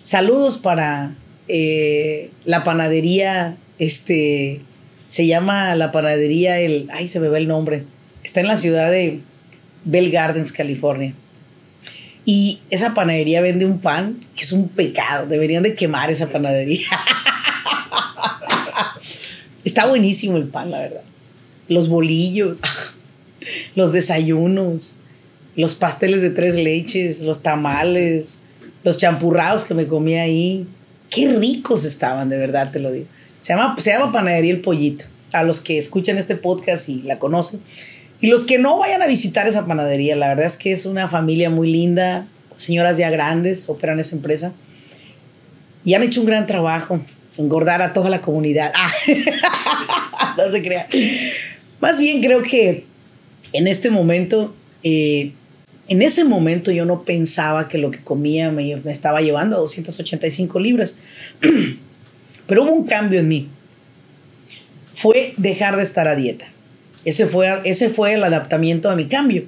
Saludos 0.01 0.57
para 0.57 1.15
eh, 1.47 2.31
la 2.45 2.63
panadería, 2.63 3.57
este, 3.77 4.61
se 5.07 5.27
llama 5.27 5.75
la 5.75 5.91
panadería, 5.91 6.59
el, 6.59 6.89
ay, 6.93 7.07
se 7.07 7.19
me 7.19 7.29
ve 7.29 7.39
el 7.39 7.47
nombre. 7.47 7.83
Está 8.23 8.39
en 8.39 8.47
la 8.47 8.57
ciudad 8.57 8.91
de 8.91 9.21
Bell 9.83 10.11
Gardens, 10.11 10.51
California. 10.51 11.13
Y 12.25 12.59
esa 12.69 12.93
panadería 12.93 13.41
vende 13.41 13.65
un 13.65 13.79
pan 13.79 14.25
que 14.35 14.43
es 14.43 14.51
un 14.51 14.69
pecado. 14.69 15.25
Deberían 15.25 15.63
de 15.63 15.75
quemar 15.75 16.11
esa 16.11 16.29
panadería. 16.29 16.87
Está 19.65 19.87
buenísimo 19.87 20.37
el 20.37 20.47
pan, 20.47 20.69
la 20.69 20.79
verdad. 20.79 21.01
Los 21.69 21.87
bolillos 21.87 22.61
los 23.75 23.91
desayunos, 23.91 24.95
los 25.55 25.75
pasteles 25.75 26.21
de 26.21 26.29
tres 26.29 26.55
leches, 26.55 27.21
los 27.21 27.41
tamales, 27.41 28.39
los 28.83 28.97
champurrados 28.97 29.65
que 29.65 29.73
me 29.73 29.87
comía 29.87 30.23
ahí. 30.23 30.67
Qué 31.09 31.27
ricos 31.33 31.85
estaban, 31.85 32.29
de 32.29 32.37
verdad 32.37 32.71
te 32.71 32.79
lo 32.79 32.91
digo. 32.91 33.07
Se 33.39 33.53
llama, 33.53 33.75
se 33.79 33.91
llama 33.91 34.11
Panadería 34.11 34.51
El 34.51 34.61
Pollito. 34.61 35.05
A 35.31 35.43
los 35.43 35.59
que 35.59 35.77
escuchan 35.77 36.17
este 36.17 36.35
podcast 36.35 36.89
y 36.89 37.01
la 37.01 37.19
conocen. 37.19 37.61
Y 38.19 38.27
los 38.27 38.45
que 38.45 38.57
no 38.57 38.79
vayan 38.79 39.01
a 39.01 39.07
visitar 39.07 39.47
esa 39.47 39.65
panadería, 39.65 40.15
la 40.15 40.27
verdad 40.27 40.45
es 40.45 40.57
que 40.57 40.71
es 40.71 40.85
una 40.85 41.07
familia 41.07 41.49
muy 41.49 41.71
linda, 41.71 42.27
señoras 42.57 42.97
ya 42.97 43.09
grandes, 43.09 43.69
operan 43.69 43.99
esa 43.99 44.15
empresa. 44.15 44.53
Y 45.85 45.93
han 45.93 46.03
hecho 46.03 46.21
un 46.21 46.25
gran 46.25 46.47
trabajo, 46.47 46.99
engordar 47.37 47.81
a 47.81 47.93
toda 47.93 48.09
la 48.09 48.21
comunidad. 48.21 48.73
Ah, 50.21 50.35
no 50.37 50.51
se 50.51 50.61
crea. 50.61 50.87
Más 51.81 51.99
bien 51.99 52.21
creo 52.21 52.41
que 52.41 52.85
en 53.53 53.67
este 53.67 53.89
momento, 53.89 54.55
eh, 54.83 55.33
En 55.87 56.03
ese 56.03 56.23
momento 56.23 56.71
yo 56.71 56.85
no 56.85 57.03
pensaba 57.03 57.67
que 57.67 57.79
lo 57.79 57.89
que 57.89 58.03
comía 58.03 58.51
me, 58.51 58.79
estaba 58.85 59.21
llevando 59.21 59.55
a 59.55 59.59
285 59.59 60.59
libras. 60.59 60.99
Pero 62.47 62.63
hubo 62.63 62.73
un 62.73 62.85
cambio 62.85 63.19
en 63.19 63.27
mí. 63.27 63.47
Fue 64.93 65.33
dejar 65.37 65.77
de 65.77 65.81
estar 65.81 66.07
a 66.07 66.15
dieta. 66.15 66.45
Ese 67.05 67.25
fue, 67.25 67.61
ese 67.63 67.89
fue 67.89 68.13
el 68.13 68.23
adaptamiento 68.23 68.91
a 68.91 68.95
mi 68.95 69.07
cambio. 69.07 69.45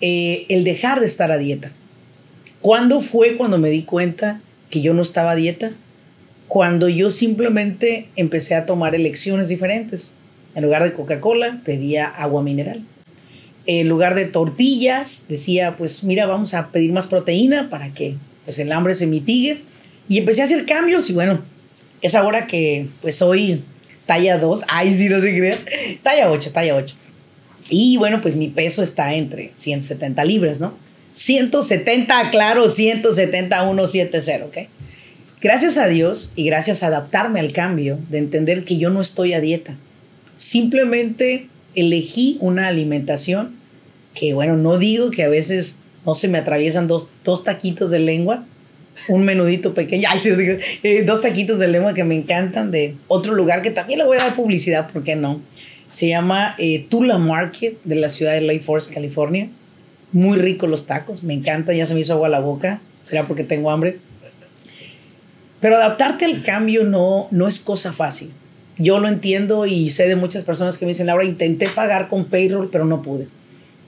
Eh, 0.00 0.46
el 0.48 0.64
dejar 0.64 0.98
de 0.98 1.06
estar 1.06 1.30
a 1.30 1.38
dieta. 1.38 1.70
¿Cuándo 2.60 3.00
fue 3.00 3.36
cuando 3.36 3.58
me 3.58 3.70
di 3.70 3.82
cuenta 3.82 4.40
que 4.70 4.80
yo 4.80 4.94
no 4.94 5.02
estaba 5.02 5.32
a 5.32 5.36
dieta? 5.36 5.70
Cuando 6.48 6.88
yo 6.88 7.10
simplemente 7.10 8.08
empecé 8.16 8.56
a 8.56 8.66
tomar 8.66 8.96
elecciones 8.96 9.48
diferentes. 9.48 10.12
En 10.58 10.64
lugar 10.64 10.82
de 10.82 10.92
Coca-Cola, 10.92 11.60
pedía 11.64 12.08
agua 12.08 12.42
mineral. 12.42 12.84
En 13.66 13.88
lugar 13.88 14.16
de 14.16 14.24
tortillas, 14.24 15.26
decía, 15.28 15.76
pues 15.76 16.02
mira, 16.02 16.26
vamos 16.26 16.52
a 16.52 16.72
pedir 16.72 16.92
más 16.92 17.06
proteína 17.06 17.70
para 17.70 17.94
que 17.94 18.16
pues, 18.44 18.58
el 18.58 18.72
hambre 18.72 18.94
se 18.94 19.06
mitigue. 19.06 19.60
Y 20.08 20.18
empecé 20.18 20.40
a 20.40 20.46
hacer 20.46 20.66
cambios 20.66 21.10
y 21.10 21.12
bueno, 21.12 21.44
es 22.02 22.16
ahora 22.16 22.48
que 22.48 22.88
pues 23.02 23.14
soy 23.14 23.62
talla 24.04 24.36
2. 24.36 24.64
Ay, 24.68 24.96
sí, 24.96 25.08
no 25.08 25.20
se 25.20 25.38
crea. 25.38 25.56
Talla 26.02 26.28
8, 26.28 26.50
talla 26.50 26.74
8. 26.74 26.96
Y 27.70 27.96
bueno, 27.96 28.20
pues 28.20 28.34
mi 28.34 28.48
peso 28.48 28.82
está 28.82 29.14
entre 29.14 29.52
170 29.54 30.24
libras, 30.24 30.58
¿no? 30.58 30.74
170, 31.12 32.30
claro, 32.30 32.68
170, 32.68 33.62
170, 33.62 34.44
¿ok? 34.44 34.56
Gracias 35.40 35.78
a 35.78 35.86
Dios 35.86 36.32
y 36.34 36.46
gracias 36.46 36.82
a 36.82 36.88
adaptarme 36.88 37.38
al 37.38 37.52
cambio, 37.52 38.00
de 38.10 38.18
entender 38.18 38.64
que 38.64 38.76
yo 38.76 38.90
no 38.90 39.00
estoy 39.00 39.34
a 39.34 39.40
dieta. 39.40 39.76
Simplemente 40.38 41.48
elegí 41.74 42.38
una 42.40 42.68
alimentación 42.68 43.56
que, 44.14 44.34
bueno, 44.34 44.56
no 44.56 44.78
digo 44.78 45.10
que 45.10 45.24
a 45.24 45.28
veces 45.28 45.80
no 46.06 46.14
se 46.14 46.28
me 46.28 46.38
atraviesan 46.38 46.86
dos, 46.86 47.10
dos 47.24 47.42
taquitos 47.42 47.90
de 47.90 47.98
lengua, 47.98 48.44
un 49.08 49.24
menudito 49.24 49.74
pequeño, 49.74 50.08
ay, 50.08 50.20
eh, 50.84 51.02
dos 51.04 51.22
taquitos 51.22 51.58
de 51.58 51.66
lengua 51.66 51.92
que 51.92 52.04
me 52.04 52.14
encantan 52.14 52.70
de 52.70 52.94
otro 53.08 53.34
lugar 53.34 53.62
que 53.62 53.72
también 53.72 53.98
le 53.98 54.04
voy 54.04 54.16
a 54.16 54.20
dar 54.20 54.36
publicidad, 54.36 54.88
¿por 54.92 55.02
qué 55.02 55.16
no? 55.16 55.40
Se 55.88 56.06
llama 56.06 56.54
eh, 56.58 56.86
Tula 56.88 57.18
Market 57.18 57.82
de 57.82 57.96
la 57.96 58.08
ciudad 58.08 58.34
de 58.34 58.42
Lake 58.42 58.60
Forest, 58.60 58.94
California. 58.94 59.48
Muy 60.12 60.38
ricos 60.38 60.70
los 60.70 60.86
tacos, 60.86 61.24
me 61.24 61.34
encanta, 61.34 61.72
ya 61.72 61.84
se 61.84 61.94
me 61.94 62.00
hizo 62.00 62.12
agua 62.12 62.28
la 62.28 62.38
boca, 62.38 62.80
será 63.02 63.26
porque 63.26 63.42
tengo 63.42 63.72
hambre. 63.72 63.98
Pero 65.60 65.74
adaptarte 65.74 66.26
al 66.26 66.44
cambio 66.44 66.84
no, 66.84 67.26
no 67.32 67.48
es 67.48 67.58
cosa 67.58 67.92
fácil. 67.92 68.30
Yo 68.78 69.00
lo 69.00 69.08
entiendo 69.08 69.66
y 69.66 69.90
sé 69.90 70.06
de 70.06 70.14
muchas 70.14 70.44
personas 70.44 70.78
que 70.78 70.86
me 70.86 70.90
dicen, 70.90 71.08
Laura, 71.08 71.24
intenté 71.24 71.66
pagar 71.66 72.08
con 72.08 72.26
payroll, 72.26 72.68
pero 72.70 72.84
no 72.84 73.02
pude. 73.02 73.26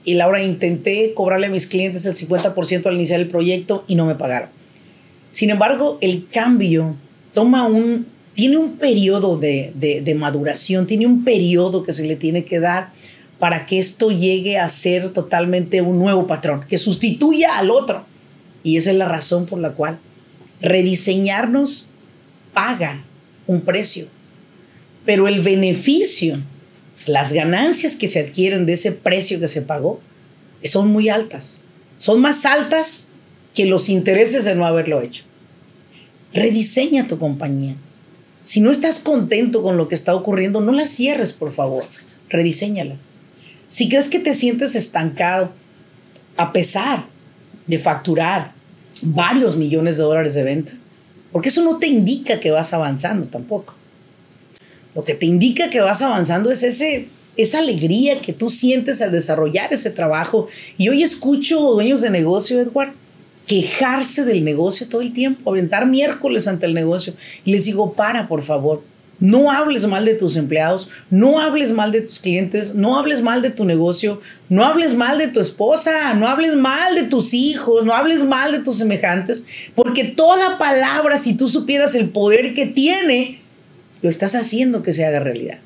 Y 0.03 0.15
Laura, 0.15 0.43
intenté 0.43 1.13
cobrarle 1.13 1.47
a 1.47 1.49
mis 1.49 1.65
clientes 1.65 2.05
el 2.05 2.13
50% 2.13 2.85
al 2.85 2.95
iniciar 2.95 3.21
el 3.21 3.27
proyecto 3.27 3.85
y 3.87 3.95
no 3.95 4.05
me 4.05 4.15
pagaron. 4.15 4.49
Sin 5.29 5.49
embargo, 5.49 5.97
el 6.01 6.27
cambio 6.27 6.95
toma 7.33 7.65
un, 7.65 8.07
tiene 8.33 8.57
un 8.57 8.77
periodo 8.77 9.37
de, 9.37 9.71
de, 9.75 10.15
maduración, 10.15 10.87
tiene 10.87 11.05
un 11.05 11.23
periodo 11.23 11.83
que 11.83 11.93
se 11.93 12.05
le 12.05 12.17
tiene 12.17 12.43
que 12.43 12.59
dar 12.59 12.89
para 13.39 13.65
que 13.65 13.77
esto 13.77 14.11
llegue 14.11 14.57
a 14.57 14.67
ser 14.67 15.11
totalmente 15.11 15.81
un 15.81 15.97
nuevo 15.99 16.27
patrón, 16.27 16.65
que 16.67 16.77
sustituya 16.77 17.57
al 17.57 17.71
otro. 17.71 18.03
Y 18.63 18.77
esa 18.77 18.91
es 18.91 18.97
la 18.97 19.07
razón 19.07 19.45
por 19.45 19.59
la 19.59 19.71
cual 19.71 19.99
rediseñarnos 20.61 21.89
paga 22.53 23.03
un 23.47 23.61
precio. 23.61 24.07
Pero 25.05 25.27
el 25.27 25.41
beneficio, 25.41 26.39
las 27.05 27.33
ganancias 27.33 27.95
que 27.95 28.07
se 28.07 28.19
adquieren 28.19 28.65
de 28.65 28.73
ese 28.73 28.91
precio 28.91 29.39
que 29.39 29.47
se 29.47 29.61
pagó, 29.61 29.99
son 30.63 30.89
muy 30.89 31.09
altas. 31.09 31.59
Son 31.97 32.21
más 32.21 32.45
altas 32.45 33.07
que 33.53 33.65
los 33.65 33.89
intereses 33.89 34.45
de 34.45 34.55
no 34.55 34.65
haberlo 34.65 35.01
hecho. 35.01 35.23
Rediseña 36.33 37.07
tu 37.07 37.17
compañía. 37.17 37.75
Si 38.41 38.61
no 38.61 38.71
estás 38.71 38.99
contento 38.99 39.61
con 39.61 39.77
lo 39.77 39.87
que 39.87 39.95
está 39.95 40.15
ocurriendo, 40.15 40.61
no 40.61 40.71
la 40.71 40.85
cierres, 40.85 41.33
por 41.33 41.51
favor. 41.51 41.83
Rediseñala. 42.29 42.95
Si 43.67 43.87
crees 43.87 44.09
que 44.09 44.19
te 44.19 44.33
sientes 44.33 44.75
estancado, 44.75 45.51
a 46.37 46.51
pesar 46.51 47.05
de 47.67 47.79
facturar 47.79 48.53
varios 49.01 49.55
millones 49.55 49.97
de 49.97 50.03
dólares 50.03 50.33
de 50.33 50.43
venta, 50.43 50.71
porque 51.31 51.49
eso 51.49 51.63
no 51.63 51.77
te 51.77 51.87
indica 51.87 52.39
que 52.39 52.51
vas 52.51 52.73
avanzando 52.73 53.27
tampoco. 53.27 53.75
Lo 54.95 55.03
que 55.03 55.13
te 55.13 55.25
indica 55.25 55.69
que 55.69 55.81
vas 55.81 56.01
avanzando 56.01 56.51
es 56.51 56.63
ese, 56.63 57.07
esa 57.37 57.59
alegría 57.59 58.19
que 58.21 58.33
tú 58.33 58.49
sientes 58.49 59.01
al 59.01 59.11
desarrollar 59.11 59.71
ese 59.71 59.89
trabajo. 59.91 60.47
Y 60.77 60.89
hoy 60.89 61.03
escucho 61.03 61.59
dueños 61.59 62.01
de 62.01 62.09
negocio, 62.09 62.59
Edward, 62.59 62.93
quejarse 63.47 64.25
del 64.25 64.43
negocio 64.43 64.87
todo 64.87 65.01
el 65.01 65.13
tiempo, 65.13 65.51
aventar 65.51 65.85
miércoles 65.85 66.47
ante 66.47 66.65
el 66.65 66.73
negocio. 66.73 67.13
Y 67.45 67.51
les 67.51 67.65
digo, 67.65 67.93
para, 67.93 68.27
por 68.27 68.41
favor. 68.41 68.83
No 69.19 69.51
hables 69.51 69.85
mal 69.85 70.03
de 70.03 70.15
tus 70.15 70.35
empleados, 70.35 70.89
no 71.11 71.39
hables 71.39 71.73
mal 71.73 71.91
de 71.91 72.01
tus 72.01 72.19
clientes, 72.19 72.73
no 72.73 72.97
hables 72.97 73.21
mal 73.21 73.43
de 73.43 73.51
tu 73.51 73.65
negocio, 73.65 74.19
no 74.49 74.65
hables 74.65 74.95
mal 74.95 75.19
de 75.19 75.27
tu 75.27 75.39
esposa, 75.39 76.15
no 76.15 76.27
hables 76.27 76.55
mal 76.55 76.95
de 76.95 77.03
tus 77.03 77.35
hijos, 77.35 77.85
no 77.85 77.93
hables 77.93 78.23
mal 78.23 78.51
de 78.51 78.59
tus 78.59 78.77
semejantes, 78.77 79.45
porque 79.75 80.05
toda 80.05 80.57
palabra, 80.57 81.19
si 81.19 81.35
tú 81.35 81.49
supieras 81.49 81.93
el 81.93 82.09
poder 82.09 82.55
que 82.55 82.65
tiene, 82.65 83.40
lo 84.01 84.09
estás 84.09 84.35
haciendo 84.35 84.81
que 84.83 84.93
se 84.93 85.05
haga 85.05 85.19
realidad. 85.19 85.59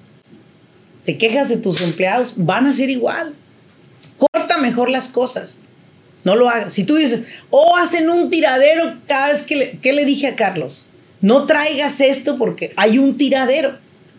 Te 1.06 1.18
quejas 1.18 1.50
de 1.50 1.58
tus 1.58 1.82
empleados, 1.82 2.34
van 2.36 2.66
a 2.66 2.74
ser 2.74 2.90
igual. 2.90 3.34
Corta 4.18 4.58
mejor 4.58 4.90
las 4.90 5.08
cosas. 5.08 5.62
No 6.24 6.36
lo 6.36 6.50
hagas. 6.50 6.74
Si 6.74 6.84
tú 6.84 6.96
dices, 6.96 7.22
oh, 7.52 7.78
hacen 7.78 8.10
un 8.10 8.30
tiradero 8.30 8.96
cada 9.08 9.30
vez 9.30 9.44
que 9.44 9.56
le, 9.56 9.72
¿qué 9.80 9.94
le 9.94 10.06
dije 10.06 10.28
a 10.28 10.36
Carlos? 10.36 10.88
No 11.22 11.46
traigas 11.46 12.02
esto 12.02 12.38
porque 12.38 12.74
hay 12.76 12.98
un 12.98 13.18
tiradero. 13.18 13.78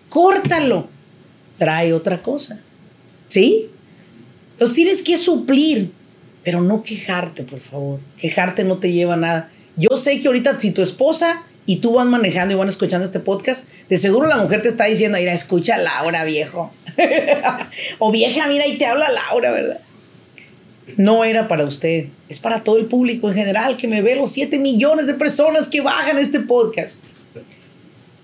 Córtalo. 0.09 0.89
Trae 1.59 1.93
otra 1.93 2.23
cosa. 2.23 2.61
¿Sí? 3.29 3.69
Entonces 4.53 4.77
tienes 4.77 5.03
que 5.03 5.17
suplir, 5.17 5.91
pero 6.45 6.63
no 6.63 6.83
quejarte, 6.83 7.43
por 7.43 7.61
favor. 7.61 8.01
Quejarte 8.17 8.63
no 8.63 8.79
te 8.79 8.93
lleva 8.93 9.15
a 9.15 9.19
nada. 9.19 9.51
Yo 9.77 9.97
sé 9.97 10.21
que 10.21 10.29
ahorita 10.29 10.59
si 10.59 10.71
tu 10.71 10.83
esposa 10.83 11.45
y 11.67 11.77
tú 11.77 11.95
van 11.95 12.09
manejando 12.09 12.55
y 12.55 12.57
van 12.57 12.69
escuchando 12.69 13.05
este 13.05 13.21
podcast, 13.21 13.69
de 13.89 13.99
seguro 13.99 14.29
la 14.29 14.37
mujer 14.37 14.63
te 14.63 14.69
está 14.69 14.85
diciendo, 14.85 15.19
mira, 15.19 15.33
escucha 15.33 15.77
Laura, 15.77 16.25
viejo. 16.25 16.73
o 17.99 18.13
vieja, 18.13 18.47
mira, 18.47 18.67
y 18.67 18.79
te 18.79 18.87
habla 18.87 19.09
Laura, 19.11 19.51
¿verdad? 19.51 19.81
no 20.97 21.25
era 21.25 21.49
para 21.49 21.65
usted, 21.65 22.07
es 22.29 22.39
para 22.39 22.63
todo 22.63 22.79
el 22.79 22.87
público 22.87 23.29
en 23.29 23.35
general 23.35 23.77
que 23.77 23.89
me 23.89 24.03
ve, 24.03 24.15
los 24.17 24.31
7 24.31 24.59
millones 24.59 25.07
de 25.07 25.15
personas 25.15 25.69
que 25.69 25.81
bajan 25.81 26.19
este 26.19 26.41
podcast. 26.41 26.99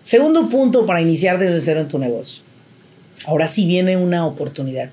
Segundo 0.01 0.49
punto 0.49 0.87
para 0.87 1.01
iniciar 1.01 1.39
desde 1.39 1.61
cero 1.61 1.81
en 1.81 1.89
tu 1.89 1.99
negocio. 1.99 2.43
Ahora 3.25 3.47
sí 3.47 3.67
viene 3.67 3.97
una 3.97 4.27
oportunidad, 4.27 4.91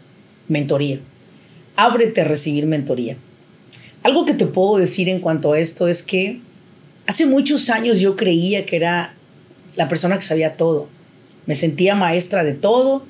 mentoría. 0.48 1.00
Ábrete 1.76 2.22
a 2.22 2.26
recibir 2.26 2.68
mentoría. 2.68 3.18
Algo 4.04 4.26
que 4.26 4.34
te 4.34 4.46
puedo 4.46 4.78
decir 4.78 5.10
en 5.10 5.20
cuanto 5.20 5.54
a 5.54 5.60
esto 5.60 5.88
es 5.88 6.04
que 6.04 6.42
hace 7.10 7.26
muchos 7.26 7.72
años 7.72 8.00
yo 8.00 8.16
creía 8.16 8.68
que 8.68 8.76
era 8.76 9.16
la 9.76 9.88
persona 9.88 10.18
que 10.18 10.22
sabía 10.22 10.58
todo. 10.58 10.88
Me 11.48 11.56
sentía 11.56 11.96
maestra 11.96 12.44
de 12.44 12.54
todo, 12.54 13.04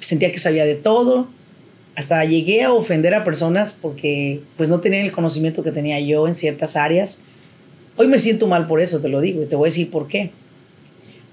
sentía 0.00 0.32
que 0.32 0.38
sabía 0.38 0.64
de 0.64 0.76
todo, 0.76 1.28
hasta 1.94 2.24
llegué 2.24 2.62
a 2.62 2.72
ofender 2.72 3.14
a 3.14 3.22
personas 3.22 3.72
porque 3.72 4.40
pues 4.56 4.70
no 4.70 4.80
tenían 4.80 5.04
el 5.04 5.12
conocimiento 5.12 5.62
que 5.62 5.72
tenía 5.72 6.00
yo 6.00 6.26
en 6.26 6.34
ciertas 6.34 6.74
áreas. 6.74 7.20
Hoy 7.96 8.06
me 8.06 8.18
siento 8.18 8.46
mal 8.46 8.66
por 8.66 8.80
eso, 8.80 9.00
te 9.02 9.10
lo 9.10 9.20
digo, 9.20 9.42
y 9.42 9.46
te 9.46 9.56
voy 9.56 9.66
a 9.66 9.70
decir 9.70 9.90
por 9.90 10.08
qué. 10.08 10.30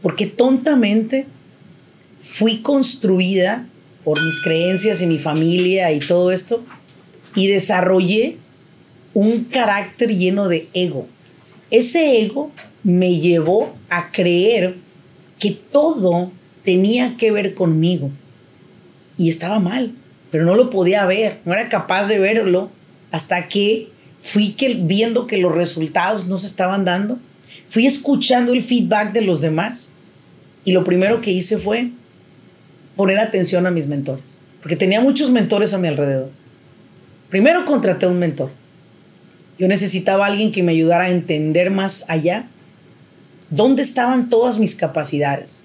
Porque 0.01 0.25
tontamente 0.25 1.27
fui 2.19 2.57
construida 2.57 3.69
por 4.03 4.21
mis 4.21 4.41
creencias 4.41 5.01
y 5.01 5.07
mi 5.07 5.17
familia 5.17 5.93
y 5.93 5.99
todo 5.99 6.33
esto 6.33 6.61
y 7.35 7.47
desarrollé 7.47 8.35
un 9.13 9.45
carácter 9.45 10.13
lleno 10.13 10.49
de 10.49 10.67
ego. 10.73 11.07
Ese 11.71 12.21
ego 12.21 12.51
me 12.83 13.19
llevó 13.19 13.75
a 13.89 14.11
creer 14.11 14.75
que 15.39 15.51
todo 15.51 16.31
tenía 16.63 17.17
que 17.17 17.31
ver 17.31 17.55
conmigo 17.55 18.11
y 19.17 19.29
estaba 19.29 19.59
mal 19.59 19.95
pero 20.31 20.45
no 20.45 20.55
lo 20.55 20.69
podía 20.69 21.05
ver, 21.05 21.39
no 21.45 21.53
era 21.53 21.69
capaz 21.69 22.07
de 22.07 22.17
verlo 22.17 22.71
hasta 23.11 23.49
que 23.49 23.89
fui 24.21 24.53
que, 24.53 24.73
viendo 24.73 25.27
que 25.27 25.37
los 25.37 25.53
resultados 25.53 26.27
no 26.27 26.37
se 26.37 26.47
estaban 26.47 26.85
dando, 26.85 27.19
fui 27.69 27.85
escuchando 27.85 28.53
el 28.53 28.63
feedback 28.63 29.11
de 29.11 29.21
los 29.21 29.41
demás 29.41 29.91
y 30.63 30.71
lo 30.71 30.85
primero 30.85 31.21
que 31.21 31.31
hice 31.31 31.57
fue 31.57 31.89
poner 32.95 33.19
atención 33.19 33.67
a 33.67 33.71
mis 33.71 33.87
mentores, 33.87 34.37
porque 34.61 34.77
tenía 34.77 35.01
muchos 35.01 35.29
mentores 35.31 35.73
a 35.73 35.77
mi 35.77 35.89
alrededor. 35.89 36.29
Primero 37.29 37.65
contraté 37.65 38.05
a 38.05 38.09
un 38.09 38.19
mentor. 38.19 38.51
Yo 39.61 39.67
necesitaba 39.67 40.25
a 40.25 40.29
alguien 40.29 40.51
que 40.51 40.63
me 40.63 40.71
ayudara 40.71 41.03
a 41.03 41.09
entender 41.11 41.69
más 41.69 42.03
allá 42.07 42.47
dónde 43.51 43.83
estaban 43.83 44.27
todas 44.27 44.57
mis 44.57 44.73
capacidades 44.73 45.61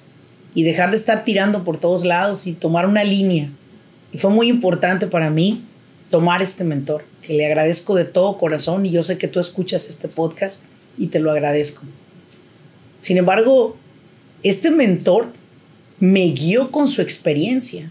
y 0.55 0.65
dejar 0.65 0.91
de 0.91 0.99
estar 0.99 1.25
tirando 1.25 1.65
por 1.65 1.79
todos 1.79 2.05
lados 2.05 2.47
y 2.47 2.53
tomar 2.53 2.87
una 2.87 3.05
línea 3.05 3.49
y 4.13 4.19
fue 4.19 4.29
muy 4.29 4.51
importante 4.51 5.07
para 5.07 5.31
mí 5.31 5.63
tomar 6.11 6.43
este 6.43 6.63
mentor, 6.63 7.07
que 7.23 7.33
le 7.33 7.47
agradezco 7.47 7.95
de 7.95 8.05
todo 8.05 8.37
corazón 8.37 8.85
y 8.85 8.91
yo 8.91 9.03
sé 9.03 9.17
que 9.17 9.29
tú 9.29 9.41
escuchas 9.41 9.89
este 9.89 10.09
podcast 10.09 10.63
y 10.99 11.07
te 11.07 11.19
lo 11.19 11.31
agradezco. 11.31 11.81
Sin 12.99 13.17
embargo, 13.17 13.79
este 14.43 14.71
mentor 14.71 15.29
me 16.01 16.33
guió 16.33 16.71
con 16.71 16.89
su 16.89 17.01
experiencia, 17.01 17.91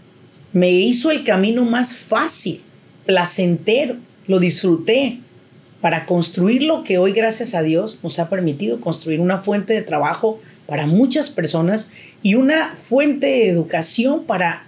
me 0.52 0.70
hizo 0.70 1.10
el 1.10 1.24
camino 1.24 1.64
más 1.64 1.96
fácil, 1.96 2.60
placentero, 3.06 3.96
lo 4.28 4.38
disfruté 4.38 5.25
para 5.80 6.06
construir 6.06 6.62
lo 6.62 6.84
que 6.84 6.98
hoy, 6.98 7.12
gracias 7.12 7.54
a 7.54 7.62
Dios, 7.62 8.00
nos 8.02 8.18
ha 8.18 8.28
permitido 8.30 8.80
construir 8.80 9.20
una 9.20 9.38
fuente 9.38 9.74
de 9.74 9.82
trabajo 9.82 10.40
para 10.66 10.86
muchas 10.86 11.30
personas 11.30 11.90
y 12.22 12.34
una 12.34 12.74
fuente 12.74 13.26
de 13.26 13.48
educación 13.48 14.24
para 14.24 14.66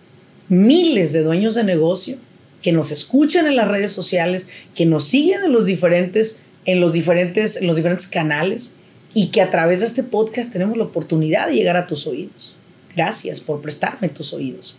miles 0.48 1.12
de 1.12 1.22
dueños 1.22 1.54
de 1.54 1.64
negocio 1.64 2.18
que 2.62 2.72
nos 2.72 2.90
escuchan 2.90 3.46
en 3.46 3.56
las 3.56 3.68
redes 3.68 3.92
sociales, 3.92 4.48
que 4.74 4.86
nos 4.86 5.04
siguen 5.04 5.44
en 5.44 5.52
los 5.52 5.66
diferentes, 5.66 6.42
en 6.64 6.80
los 6.80 6.92
diferentes, 6.92 7.56
en 7.56 7.66
los 7.66 7.76
diferentes 7.76 8.06
canales 8.06 8.74
y 9.14 9.28
que 9.28 9.40
a 9.40 9.50
través 9.50 9.80
de 9.80 9.86
este 9.86 10.02
podcast 10.02 10.52
tenemos 10.52 10.76
la 10.76 10.84
oportunidad 10.84 11.48
de 11.48 11.54
llegar 11.54 11.76
a 11.76 11.86
tus 11.86 12.06
oídos. 12.06 12.56
Gracias 12.94 13.40
por 13.40 13.60
prestarme 13.60 14.08
tus 14.08 14.32
oídos. 14.32 14.76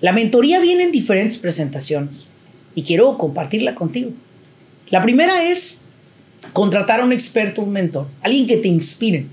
La 0.00 0.12
mentoría 0.12 0.60
viene 0.60 0.84
en 0.84 0.92
diferentes 0.92 1.38
presentaciones 1.38 2.28
y 2.74 2.84
quiero 2.84 3.18
compartirla 3.18 3.74
contigo. 3.74 4.12
La 4.90 5.02
primera 5.02 5.44
es 5.44 5.82
contratar 6.52 7.00
a 7.00 7.04
un 7.04 7.12
experto, 7.12 7.62
un 7.62 7.72
mentor, 7.72 8.06
alguien 8.22 8.46
que 8.46 8.56
te 8.56 8.68
inspire. 8.68 9.26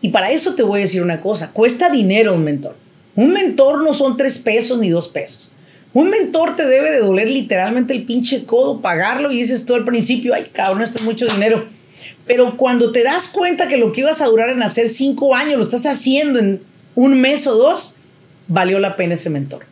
Y 0.00 0.08
para 0.08 0.30
eso 0.30 0.54
te 0.54 0.62
voy 0.62 0.80
a 0.80 0.82
decir 0.82 1.02
una 1.02 1.20
cosa, 1.20 1.52
cuesta 1.52 1.90
dinero 1.90 2.34
un 2.34 2.44
mentor. 2.44 2.76
Un 3.14 3.32
mentor 3.32 3.82
no 3.82 3.92
son 3.92 4.16
tres 4.16 4.38
pesos 4.38 4.78
ni 4.78 4.88
dos 4.88 5.08
pesos. 5.08 5.52
Un 5.92 6.08
mentor 6.08 6.56
te 6.56 6.64
debe 6.64 6.92
de 6.92 7.00
doler 7.00 7.28
literalmente 7.28 7.92
el 7.92 8.04
pinche 8.04 8.44
codo, 8.44 8.80
pagarlo 8.80 9.30
y 9.30 9.36
dices 9.36 9.66
tú 9.66 9.74
al 9.74 9.84
principio, 9.84 10.32
ay 10.32 10.44
cabrón, 10.52 10.82
esto 10.82 10.98
es 10.98 11.04
mucho 11.04 11.26
dinero. 11.26 11.66
Pero 12.26 12.56
cuando 12.56 12.92
te 12.92 13.02
das 13.02 13.28
cuenta 13.28 13.68
que 13.68 13.76
lo 13.76 13.92
que 13.92 14.00
ibas 14.00 14.22
a 14.22 14.26
durar 14.26 14.50
en 14.50 14.62
hacer 14.62 14.88
cinco 14.88 15.34
años 15.34 15.56
lo 15.56 15.62
estás 15.62 15.84
haciendo 15.84 16.38
en 16.38 16.62
un 16.94 17.20
mes 17.20 17.46
o 17.46 17.56
dos, 17.56 17.96
valió 18.46 18.78
la 18.78 18.96
pena 18.96 19.14
ese 19.14 19.28
mentor. 19.28 19.66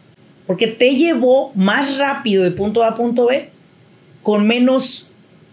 Porque 0.46 0.66
te 0.66 0.96
llevó 0.96 1.52
más 1.54 1.96
rápido 1.96 2.42
de 2.42 2.50
punto 2.50 2.82
A 2.82 2.88
a 2.88 2.94
punto 2.94 3.26
B 3.26 3.48
con 4.28 4.46
menos 4.46 5.08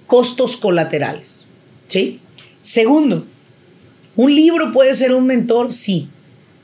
costos 0.06 0.58
colaterales. 0.58 1.46
¿Sí? 1.88 2.20
Segundo, 2.60 3.26
¿un 4.18 4.36
libro 4.36 4.74
puede 4.74 4.94
ser 4.96 5.14
un 5.14 5.26
mentor? 5.26 5.72
Sí. 5.72 6.10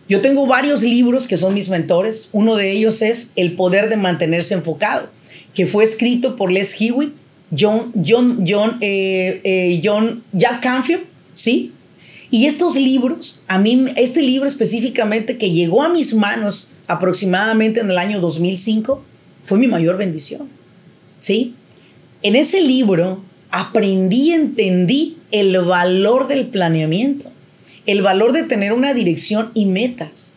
Yo 0.10 0.19
tengo 0.19 0.45
varios 0.45 0.84
libros 0.84 1.26
que 1.26 1.38
son 1.38 1.54
mis 1.54 1.69
mentores. 1.69 2.28
Uno 2.34 2.58
de 2.58 2.69
ellos 2.69 3.02
es 3.02 3.32
El 3.38 3.56
poder 3.56 3.88
de 3.88 3.95
mantenerse 3.95 4.56
enfocado, 4.56 5.10
que 5.54 5.65
fue 5.65 5.86
escrito 5.86 6.36
por 6.36 6.52
Les 6.52 6.76
Hewitt, 6.82 7.13
John, 7.58 7.93
John, 8.06 8.43
John, 8.45 8.80
eh, 8.82 9.39
eh, 9.45 9.82
John 9.82 10.21
Jack 10.34 10.63
Canfield, 10.63 11.04
¿sí? 11.34 11.71
Y 12.30 12.45
estos 12.45 12.76
libros, 12.76 13.41
a 13.47 13.58
mí, 13.58 13.86
este 13.95 14.21
libro 14.21 14.50
específicamente 14.50 15.38
que 15.38 15.52
llegó 15.52 15.82
a 15.82 15.88
mis 15.88 16.13
manos 16.13 16.74
aproximadamente 16.88 17.80
en 17.80 17.89
el 17.89 17.97
año 17.97 18.19
2005, 18.19 19.02
fue 19.45 19.58
mi 19.58 19.67
mayor 19.67 19.95
bendición, 19.95 20.50
¿sí? 21.21 21.56
En 22.23 22.36
ese 22.36 22.62
libro 22.62 23.23
aprendí, 23.49 24.31
entendí 24.31 25.17
el 25.31 25.57
valor 25.60 26.27
del 26.27 26.47
planeamiento 26.47 27.31
el 27.86 28.01
valor 28.01 28.31
de 28.31 28.43
tener 28.43 28.73
una 28.73 28.93
dirección 28.93 29.51
y 29.53 29.65
metas. 29.65 30.34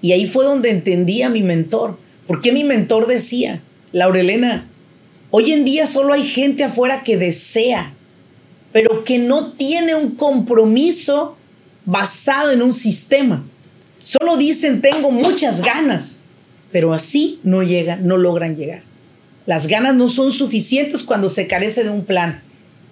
Y 0.00 0.12
ahí 0.12 0.26
fue 0.26 0.44
donde 0.44 0.70
entendí 0.70 1.22
a 1.22 1.28
mi 1.28 1.42
mentor. 1.42 1.98
Porque 2.26 2.52
mi 2.52 2.64
mentor 2.64 3.06
decía, 3.06 3.62
Laurelena, 3.92 4.68
hoy 5.30 5.52
en 5.52 5.64
día 5.64 5.86
solo 5.86 6.12
hay 6.12 6.24
gente 6.24 6.64
afuera 6.64 7.02
que 7.04 7.16
desea, 7.16 7.92
pero 8.72 9.04
que 9.04 9.18
no 9.18 9.52
tiene 9.52 9.94
un 9.94 10.16
compromiso 10.16 11.36
basado 11.84 12.50
en 12.50 12.62
un 12.62 12.72
sistema. 12.72 13.44
Solo 14.02 14.36
dicen, 14.36 14.80
tengo 14.80 15.10
muchas 15.10 15.62
ganas, 15.62 16.22
pero 16.72 16.92
así 16.92 17.40
no 17.44 17.62
llegan, 17.62 18.06
no 18.06 18.16
logran 18.16 18.56
llegar. 18.56 18.82
Las 19.46 19.68
ganas 19.68 19.94
no 19.94 20.08
son 20.08 20.32
suficientes 20.32 21.02
cuando 21.02 21.28
se 21.28 21.46
carece 21.46 21.84
de 21.84 21.90
un 21.90 22.04
plan. 22.04 22.42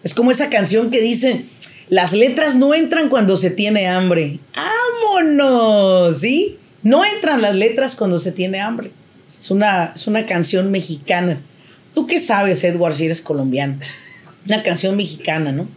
Es 0.03 0.15
como 0.15 0.31
esa 0.31 0.51
canción 0.51 0.91
que 0.91 1.01
dice, 1.01 1.45
las 1.89 2.13
letras 2.13 2.57
no 2.57 2.75
entran 2.75 3.09
cuando 3.09 3.37
se 3.37 3.51
tiene 3.51 3.89
hambre. 3.89 4.39
¡Vámonos! 4.55 6.19
¿Sí? 6.21 6.59
No 6.83 7.05
entran 7.05 7.43
las 7.43 7.55
letras 7.55 7.97
cuando 7.97 8.19
se 8.19 8.33
tiene 8.33 8.61
hambre. 8.61 8.93
Es 9.39 9.51
una, 9.51 9.93
es 9.95 10.07
una 10.07 10.27
canción 10.27 10.71
mexicana. 10.71 11.41
¿Tú 11.95 12.07
qué 12.07 12.19
sabes, 12.19 12.63
Edward, 12.65 12.95
si 12.95 13.07
eres 13.07 13.21
colombiano? 13.21 13.79
Una 14.47 14.63
canción 14.63 14.97
mexicana, 14.97 15.53
¿no? 15.53 15.69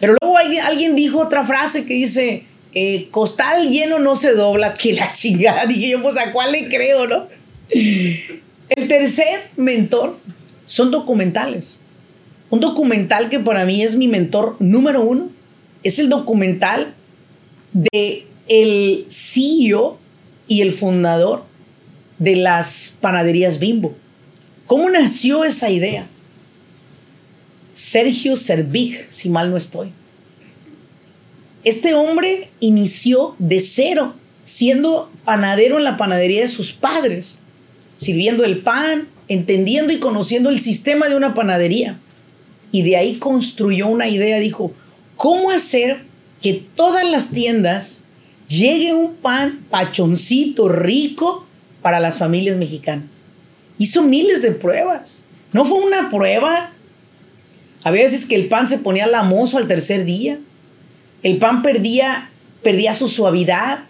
Pero 0.00 0.16
luego 0.20 0.36
alguien 0.38 0.96
dijo 0.96 1.20
otra 1.20 1.46
frase 1.46 1.86
que 1.86 1.94
dice, 1.94 2.44
eh, 2.74 3.08
costal 3.10 3.70
lleno 3.70 3.98
no 4.00 4.16
se 4.16 4.32
dobla, 4.32 4.74
que 4.74 4.92
la 4.92 5.12
chingada. 5.12 5.66
Dije 5.68 5.90
yo, 5.90 6.02
pues 6.02 6.16
a 6.16 6.32
cuál 6.32 6.52
le 6.52 6.68
creo, 6.68 7.06
¿no? 7.06 7.28
El 8.84 8.88
tercer 8.88 9.48
mentor 9.56 10.18
son 10.66 10.90
documentales. 10.90 11.80
Un 12.50 12.60
documental 12.60 13.30
que 13.30 13.40
para 13.40 13.64
mí 13.64 13.80
es 13.80 13.96
mi 13.96 14.08
mentor 14.08 14.56
número 14.58 15.02
uno 15.02 15.30
es 15.82 15.98
el 15.98 16.10
documental 16.10 16.92
de 17.72 18.26
el 18.46 19.06
CEO 19.08 19.98
y 20.48 20.60
el 20.60 20.74
fundador 20.74 21.44
de 22.18 22.36
las 22.36 22.98
panaderías 23.00 23.58
Bimbo. 23.58 23.94
¿Cómo 24.66 24.90
nació 24.90 25.44
esa 25.44 25.70
idea? 25.70 26.06
Sergio 27.72 28.36
Servig, 28.36 29.06
si 29.08 29.30
mal 29.30 29.50
no 29.50 29.56
estoy. 29.56 29.92
Este 31.64 31.94
hombre 31.94 32.50
inició 32.60 33.34
de 33.38 33.60
cero, 33.60 34.14
siendo 34.42 35.10
panadero 35.24 35.78
en 35.78 35.84
la 35.84 35.96
panadería 35.96 36.42
de 36.42 36.48
sus 36.48 36.72
padres, 36.72 37.40
sirviendo 37.96 38.44
el 38.44 38.58
pan, 38.58 39.08
entendiendo 39.28 39.92
y 39.92 39.98
conociendo 39.98 40.50
el 40.50 40.60
sistema 40.60 41.08
de 41.08 41.16
una 41.16 41.34
panadería 41.34 41.98
y 42.74 42.82
de 42.82 42.96
ahí 42.96 43.18
construyó 43.20 43.86
una 43.86 44.08
idea, 44.08 44.40
dijo, 44.40 44.72
¿cómo 45.14 45.52
hacer 45.52 46.02
que 46.42 46.54
todas 46.74 47.08
las 47.08 47.30
tiendas 47.30 48.02
llegue 48.48 48.92
un 48.92 49.14
pan 49.14 49.64
pachoncito, 49.70 50.68
rico 50.68 51.46
para 51.82 52.00
las 52.00 52.18
familias 52.18 52.56
mexicanas? 52.56 53.28
Hizo 53.78 54.02
miles 54.02 54.42
de 54.42 54.50
pruebas. 54.50 55.22
No 55.52 55.64
fue 55.64 55.78
una 55.78 56.10
prueba. 56.10 56.72
A 57.84 57.92
veces 57.92 58.26
que 58.26 58.34
el 58.34 58.48
pan 58.48 58.66
se 58.66 58.78
ponía 58.78 59.06
lamoso 59.06 59.58
al 59.58 59.68
tercer 59.68 60.04
día. 60.04 60.40
El 61.22 61.38
pan 61.38 61.62
perdía, 61.62 62.30
perdía 62.64 62.92
su 62.92 63.08
suavidad. 63.08 63.84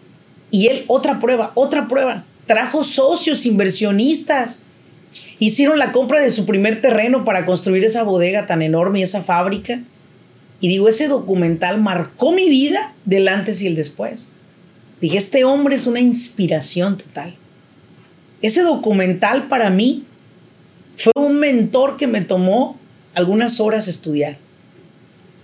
Y 0.50 0.66
él, 0.66 0.84
otra 0.88 1.20
prueba, 1.20 1.52
otra 1.54 1.88
prueba. 1.88 2.26
Trajo 2.46 2.84
socios, 2.84 3.46
inversionistas, 3.46 4.64
Hicieron 5.38 5.78
la 5.78 5.92
compra 5.92 6.20
de 6.20 6.30
su 6.30 6.46
primer 6.46 6.80
terreno 6.80 7.24
para 7.24 7.44
construir 7.44 7.84
esa 7.84 8.02
bodega 8.02 8.46
tan 8.46 8.62
enorme 8.62 9.00
y 9.00 9.02
esa 9.02 9.22
fábrica. 9.22 9.82
Y 10.60 10.68
digo, 10.68 10.88
ese 10.88 11.08
documental 11.08 11.80
marcó 11.80 12.32
mi 12.32 12.48
vida 12.48 12.94
del 13.04 13.28
antes 13.28 13.60
y 13.60 13.66
el 13.66 13.74
después. 13.74 14.28
Dije, 15.00 15.18
este 15.18 15.44
hombre 15.44 15.76
es 15.76 15.86
una 15.86 16.00
inspiración 16.00 16.96
total. 16.96 17.34
Ese 18.42 18.62
documental 18.62 19.48
para 19.48 19.70
mí 19.70 20.04
fue 20.96 21.12
un 21.16 21.38
mentor 21.38 21.96
que 21.96 22.06
me 22.06 22.20
tomó 22.20 22.78
algunas 23.14 23.60
horas 23.60 23.88
estudiar. 23.88 24.38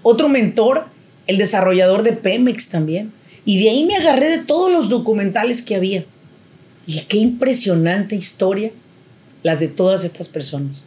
Otro 0.02 0.28
mentor, 0.28 0.86
el 1.26 1.36
desarrollador 1.36 2.02
de 2.02 2.12
Pemex 2.12 2.68
también. 2.68 3.12
Y 3.44 3.62
de 3.62 3.70
ahí 3.70 3.84
me 3.84 3.96
agarré 3.96 4.30
de 4.30 4.38
todos 4.38 4.70
los 4.70 4.88
documentales 4.88 5.62
que 5.62 5.74
había. 5.74 6.04
Dije, 6.86 7.06
qué 7.08 7.18
impresionante 7.18 8.16
historia 8.16 8.72
las 9.42 9.60
de 9.60 9.68
todas 9.68 10.04
estas 10.04 10.28
personas. 10.28 10.84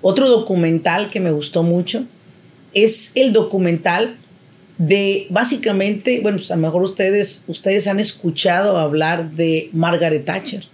Otro 0.00 0.28
documental 0.28 1.10
que 1.10 1.20
me 1.20 1.32
gustó 1.32 1.62
mucho 1.62 2.04
es 2.74 3.12
el 3.14 3.32
documental 3.32 4.16
de 4.78 5.26
básicamente, 5.30 6.20
bueno, 6.20 6.38
pues 6.38 6.50
a 6.52 6.56
lo 6.56 6.62
mejor 6.62 6.82
ustedes, 6.82 7.44
ustedes 7.48 7.88
han 7.88 7.98
escuchado 7.98 8.78
hablar 8.78 9.32
de 9.32 9.70
Margaret 9.72 10.24
Thatcher. 10.24 10.64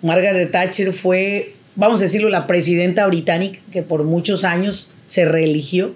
Margaret 0.00 0.50
Thatcher 0.50 0.94
fue, 0.94 1.54
vamos 1.76 2.00
a 2.00 2.04
decirlo, 2.04 2.30
la 2.30 2.46
presidenta 2.46 3.06
británica 3.06 3.60
que 3.70 3.82
por 3.82 4.04
muchos 4.04 4.44
años 4.44 4.90
se 5.04 5.26
reeligió. 5.26 5.94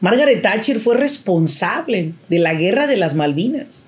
Margaret 0.00 0.42
Thatcher 0.42 0.78
fue 0.78 0.96
responsable 0.96 2.12
de 2.28 2.38
la 2.38 2.54
guerra 2.54 2.86
de 2.86 2.96
las 2.96 3.14
Malvinas. 3.14 3.84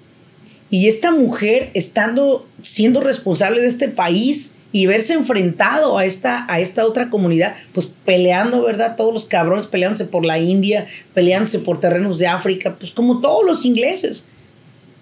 Y 0.71 0.89
esta 0.89 1.13
mujer, 1.13 1.71
estando 1.75 2.49
siendo 2.63 3.01
responsable 3.01 3.61
de 3.61 3.69
este 3.69 3.89
país, 3.89 4.55
y 4.73 4.87
verse 4.87 5.15
enfrentado 5.15 5.99
a 5.99 6.05
esta, 6.05 6.47
a 6.49 6.61
esta 6.61 6.87
otra 6.87 7.11
comunidad, 7.11 7.57
pues 7.73 7.91
peleando, 8.05 8.63
¿verdad? 8.63 8.97
Todos 8.97 9.13
los 9.13 9.27
cabrones 9.27 9.67
peleándose 9.67 10.05
por 10.05 10.25
la 10.25 10.39
India, 10.39 10.87
peleándose 11.13 11.59
por 11.59 11.81
terrenos 11.81 12.19
de 12.19 12.29
África, 12.29 12.77
pues 12.79 12.93
como 12.93 13.21
todos 13.21 13.45
los 13.45 13.65
ingleses, 13.65 14.29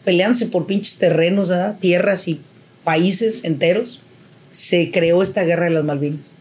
peleándose 0.04 0.46
por 0.46 0.66
pinches 0.66 0.96
terrenos, 0.96 1.50
¿verdad? 1.50 1.76
Tierras 1.80 2.28
y 2.28 2.40
países 2.82 3.44
enteros, 3.44 4.02
se 4.50 4.90
creó 4.90 5.20
esta 5.20 5.42
guerra 5.42 5.64
de 5.66 5.72
las 5.72 5.84
Malvinas. 5.84 6.32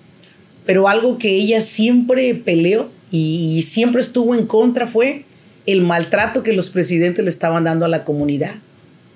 pero 0.65 0.87
algo 0.87 1.17
que 1.17 1.29
ella 1.29 1.61
siempre 1.61 2.33
peleó 2.35 2.89
y, 3.09 3.61
siempre 3.63 4.01
estuvo 4.01 4.35
en 4.35 4.47
contra 4.47 4.85
fue 4.85 5.23
el 5.65 5.81
maltrato 5.81 6.43
que 6.43 6.51
los 6.51 6.69
presidentes 6.69 7.23
le 7.23 7.29
estaban 7.29 7.63
dando 7.63 7.85
a 7.85 7.89
la 7.89 8.03
comunidad. 8.03 8.55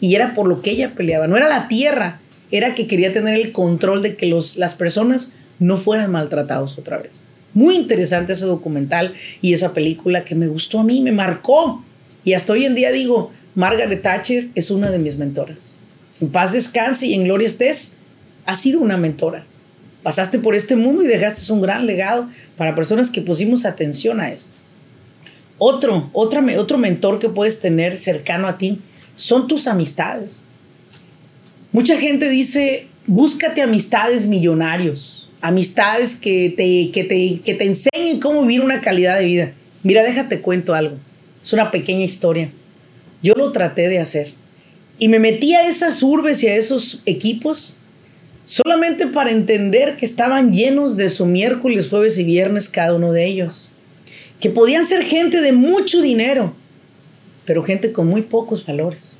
Y 0.01 0.15
era 0.15 0.33
por 0.33 0.47
lo 0.47 0.61
que 0.61 0.71
ella 0.71 0.93
peleaba. 0.93 1.27
No 1.27 1.37
era 1.37 1.47
la 1.47 1.69
tierra, 1.69 2.19
era 2.51 2.75
que 2.75 2.87
quería 2.87 3.13
tener 3.13 3.35
el 3.35 3.53
control 3.53 4.01
de 4.01 4.17
que 4.17 4.25
los, 4.25 4.57
las 4.57 4.75
personas 4.75 5.31
no 5.59 5.77
fueran 5.77 6.11
maltratados 6.11 6.77
otra 6.77 6.97
vez. 6.97 7.23
Muy 7.53 7.75
interesante 7.75 8.33
ese 8.33 8.45
documental 8.45 9.13
y 9.41 9.53
esa 9.53 9.73
película 9.73 10.25
que 10.25 10.35
me 10.35 10.47
gustó 10.47 10.79
a 10.79 10.83
mí, 10.83 11.01
me 11.01 11.11
marcó. 11.13 11.85
Y 12.25 12.33
hasta 12.33 12.53
hoy 12.53 12.65
en 12.65 12.75
día 12.75 12.91
digo, 12.91 13.31
Margaret 13.55 14.01
Thatcher 14.01 14.49
es 14.55 14.71
una 14.71 14.91
de 14.91 14.99
mis 14.99 15.17
mentoras. 15.17 15.75
En 16.19 16.29
paz 16.29 16.53
descanse 16.53 17.07
y 17.07 17.13
en 17.13 17.23
gloria 17.23 17.47
estés, 17.47 17.97
ha 18.45 18.55
sido 18.55 18.79
una 18.79 18.97
mentora. 18.97 19.45
Pasaste 20.03 20.39
por 20.39 20.55
este 20.55 20.75
mundo 20.75 21.03
y 21.03 21.07
dejaste 21.07 21.51
un 21.53 21.61
gran 21.61 21.85
legado 21.85 22.27
para 22.57 22.73
personas 22.73 23.09
que 23.09 23.21
pusimos 23.21 23.65
atención 23.65 24.19
a 24.19 24.31
esto. 24.31 24.57
Otro, 25.57 26.09
otro 26.13 26.77
mentor 26.77 27.19
que 27.19 27.29
puedes 27.29 27.59
tener 27.59 27.99
cercano 27.99 28.47
a 28.47 28.57
ti 28.57 28.79
son 29.15 29.47
tus 29.47 29.67
amistades. 29.67 30.43
Mucha 31.71 31.97
gente 31.97 32.29
dice, 32.29 32.87
búscate 33.07 33.61
amistades 33.61 34.25
millonarios, 34.25 35.29
amistades 35.41 36.15
que 36.15 36.49
te, 36.49 36.91
que 36.91 37.03
te, 37.03 37.41
que 37.43 37.53
te 37.53 37.65
enseñen 37.65 38.19
cómo 38.19 38.41
vivir 38.41 38.61
una 38.61 38.81
calidad 38.81 39.19
de 39.19 39.25
vida. 39.25 39.53
Mira, 39.83 40.03
déjate 40.03 40.41
cuento 40.41 40.73
algo. 40.73 40.97
Es 41.41 41.53
una 41.53 41.71
pequeña 41.71 42.03
historia. 42.03 42.51
Yo 43.23 43.33
lo 43.35 43.51
traté 43.51 43.89
de 43.89 43.99
hacer. 43.99 44.33
Y 44.99 45.07
me 45.07 45.19
metí 45.19 45.53
a 45.55 45.67
esas 45.67 46.03
urbes 46.03 46.43
y 46.43 46.47
a 46.47 46.55
esos 46.55 47.01
equipos 47.05 47.77
solamente 48.43 49.07
para 49.07 49.31
entender 49.31 49.97
que 49.97 50.05
estaban 50.05 50.51
llenos 50.51 50.97
de 50.97 51.09
su 51.09 51.25
miércoles, 51.25 51.89
jueves 51.89 52.17
y 52.17 52.23
viernes 52.23 52.69
cada 52.69 52.95
uno 52.95 53.11
de 53.11 53.25
ellos. 53.25 53.69
Que 54.39 54.49
podían 54.49 54.85
ser 54.85 55.03
gente 55.03 55.41
de 55.41 55.53
mucho 55.53 56.01
dinero, 56.01 56.55
pero 57.45 57.63
gente 57.63 57.91
con 57.91 58.07
muy 58.07 58.21
pocos 58.21 58.65
valores. 58.65 59.17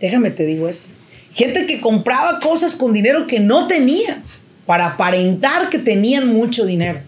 Déjame 0.00 0.30
te 0.30 0.46
digo 0.46 0.68
esto. 0.68 0.88
Gente 1.32 1.66
que 1.66 1.80
compraba 1.80 2.40
cosas 2.40 2.74
con 2.74 2.92
dinero 2.92 3.26
que 3.26 3.40
no 3.40 3.66
tenía 3.66 4.22
para 4.66 4.86
aparentar 4.86 5.68
que 5.68 5.78
tenían 5.78 6.28
mucho 6.28 6.66
dinero. 6.66 7.00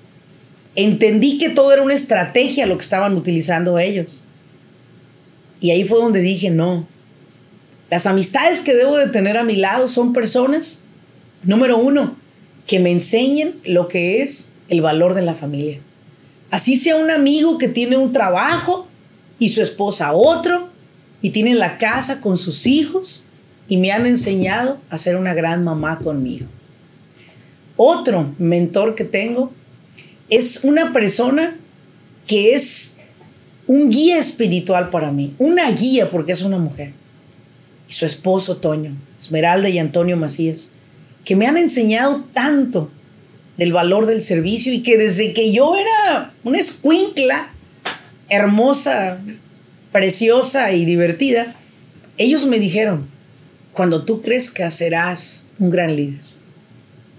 Entendí 0.75 1.39
que 1.39 1.51
todo 1.51 1.73
era 1.73 1.83
una 1.83 1.95
estrategia 1.95 2.67
lo 2.67 2.77
que 2.77 2.83
estaban 2.83 3.17
utilizando 3.17 3.79
ellos. 3.79 4.23
Y 5.61 5.71
ahí 5.71 5.85
fue 5.85 6.01
donde 6.01 6.21
dije, 6.21 6.51
no, 6.51 6.87
las 7.91 8.07
amistades 8.07 8.61
que 8.61 8.75
debo 8.75 8.97
de 8.97 9.09
tener 9.09 9.37
a 9.37 9.45
mi 9.45 9.57
lado 9.57 9.87
son 9.87 10.13
personas, 10.13 10.83
número 11.43 11.79
uno, 11.79 12.17
que 12.67 12.79
me 12.79 12.91
enseñen 12.91 13.61
lo 13.65 13.87
que 13.87 14.23
es 14.23 14.53
el 14.69 14.81
valor 14.81 15.15
de 15.15 15.23
la 15.23 15.35
familia. 15.35 15.79
Así 16.51 16.77
sea 16.77 16.97
un 16.97 17.11
amigo 17.11 17.59
que 17.59 17.69
tiene 17.69 17.97
un 17.97 18.13
trabajo 18.13 18.89
y 19.43 19.49
su 19.49 19.61
esposa 19.61 20.13
otro 20.13 20.69
y 21.21 21.31
tiene 21.31 21.57
la 21.57 21.77
casa 21.77 22.21
con 22.21 22.39
sus 22.39 22.65
hijos 22.65 23.27
y 23.69 23.77
me 23.77 23.91
han 23.91 24.07
enseñado 24.07 24.79
a 24.89 24.97
ser 24.99 25.17
una 25.17 25.35
gran 25.35 25.65
mamá 25.65 25.99
conmigo. 25.99 26.47
Otro 27.77 28.37
mentor 28.39 28.95
que 28.95 29.03
tengo 29.03 29.51
es 30.31 30.63
una 30.63 30.93
persona 30.93 31.57
que 32.25 32.55
es 32.55 32.99
un 33.67 33.91
guía 33.91 34.17
espiritual 34.17 34.91
para 34.91 35.11
mí, 35.11 35.35
una 35.39 35.69
guía 35.73 36.09
porque 36.09 36.31
es 36.31 36.43
una 36.43 36.59
mujer. 36.59 36.93
Y 37.89 37.95
su 37.95 38.07
esposo 38.07 38.59
Toño, 38.59 38.95
Esmeralda 39.19 39.69
y 39.69 39.81
Antonio 39.81 40.17
Macías, 40.17 40.71
que 41.25 41.35
me 41.35 41.49
han 41.49 41.57
enseñado 41.57 42.23
tanto 42.33 42.93
del 43.57 43.73
valor 43.73 44.07
del 44.07 44.23
servicio 44.23 44.73
y 44.73 44.83
que 44.83 44.97
desde 44.97 45.33
que 45.33 45.51
yo 45.51 45.75
era 45.75 46.33
una 46.45 46.59
escuincla 46.59 47.52
hermosa, 48.33 49.19
preciosa 49.93 50.73
y 50.73 50.85
divertida, 50.85 51.55
ellos 52.17 52.47
me 52.47 52.59
dijeron, 52.59 53.07
cuando 53.73 54.05
tú 54.05 54.23
crezcas 54.23 54.75
serás 54.75 55.47
un 55.59 55.71
gran 55.71 55.95
líder. 55.95 56.21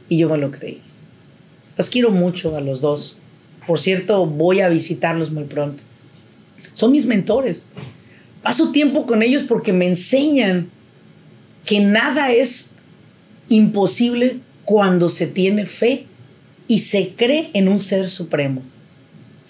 Y 0.10 0.17
yo 0.17 0.30
me 0.30 0.38
lo 0.38 0.52
creí. 0.52 0.82
Los 1.78 1.89
quiero 1.89 2.12
mucho 2.12 2.56
a 2.56 2.62
los 2.62 2.82
dos. 2.82 3.17
Por 3.65 3.80
cierto, 3.80 4.26
voy 4.26 4.62
a 4.62 4.69
visitarlos 4.69 5.32
muy 5.32 5.45
pronto. 5.45 5.84
Son 6.73 6.91
mis 6.91 7.06
mentores. 7.06 7.67
Paso 8.41 8.71
tiempo 8.71 9.06
con 9.06 9.23
ellos 9.23 9.43
porque 9.43 9.71
me 9.71 9.88
enseñan 9.88 10.69
que 11.65 11.80
nada 11.80 12.32
es 12.32 12.71
imposible 13.49 14.39
cuando 14.65 15.10
se 15.10 15.28
tiene 15.28 15.65
fe 15.65 16.08
y 16.67 16.80
se 16.80 17.13
cree 17.15 17.52
en 17.54 17.67
un 17.67 17.80
ser 17.80 18.10
supremo, 18.10 18.62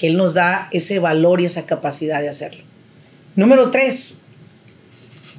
que 0.04 0.08
Él 0.08 0.18
nos 0.18 0.34
da 0.34 0.68
ese 0.72 1.00
valor 1.00 1.40
y 1.40 1.46
esa 1.46 1.66
capacidad 1.66 2.20
de 2.20 2.28
hacerlo. 2.28 2.62
Número 3.38 3.72
tres, 3.72 4.20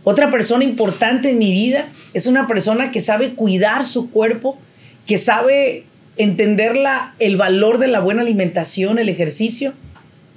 otra 0.04 0.30
persona 0.30 0.64
importante 0.64 1.28
en 1.28 1.38
mi 1.38 1.50
vida 1.50 1.86
es 2.14 2.26
una 2.26 2.46
persona 2.46 2.90
que 2.90 3.02
sabe 3.02 3.34
cuidar 3.34 3.84
su 3.84 4.08
cuerpo, 4.08 4.56
que 5.04 5.18
sabe 5.18 5.84
entender 6.16 6.78
el 7.18 7.36
valor 7.36 7.76
de 7.76 7.88
la 7.88 8.00
buena 8.00 8.22
alimentación, 8.22 8.98
el 8.98 9.10
ejercicio, 9.10 9.74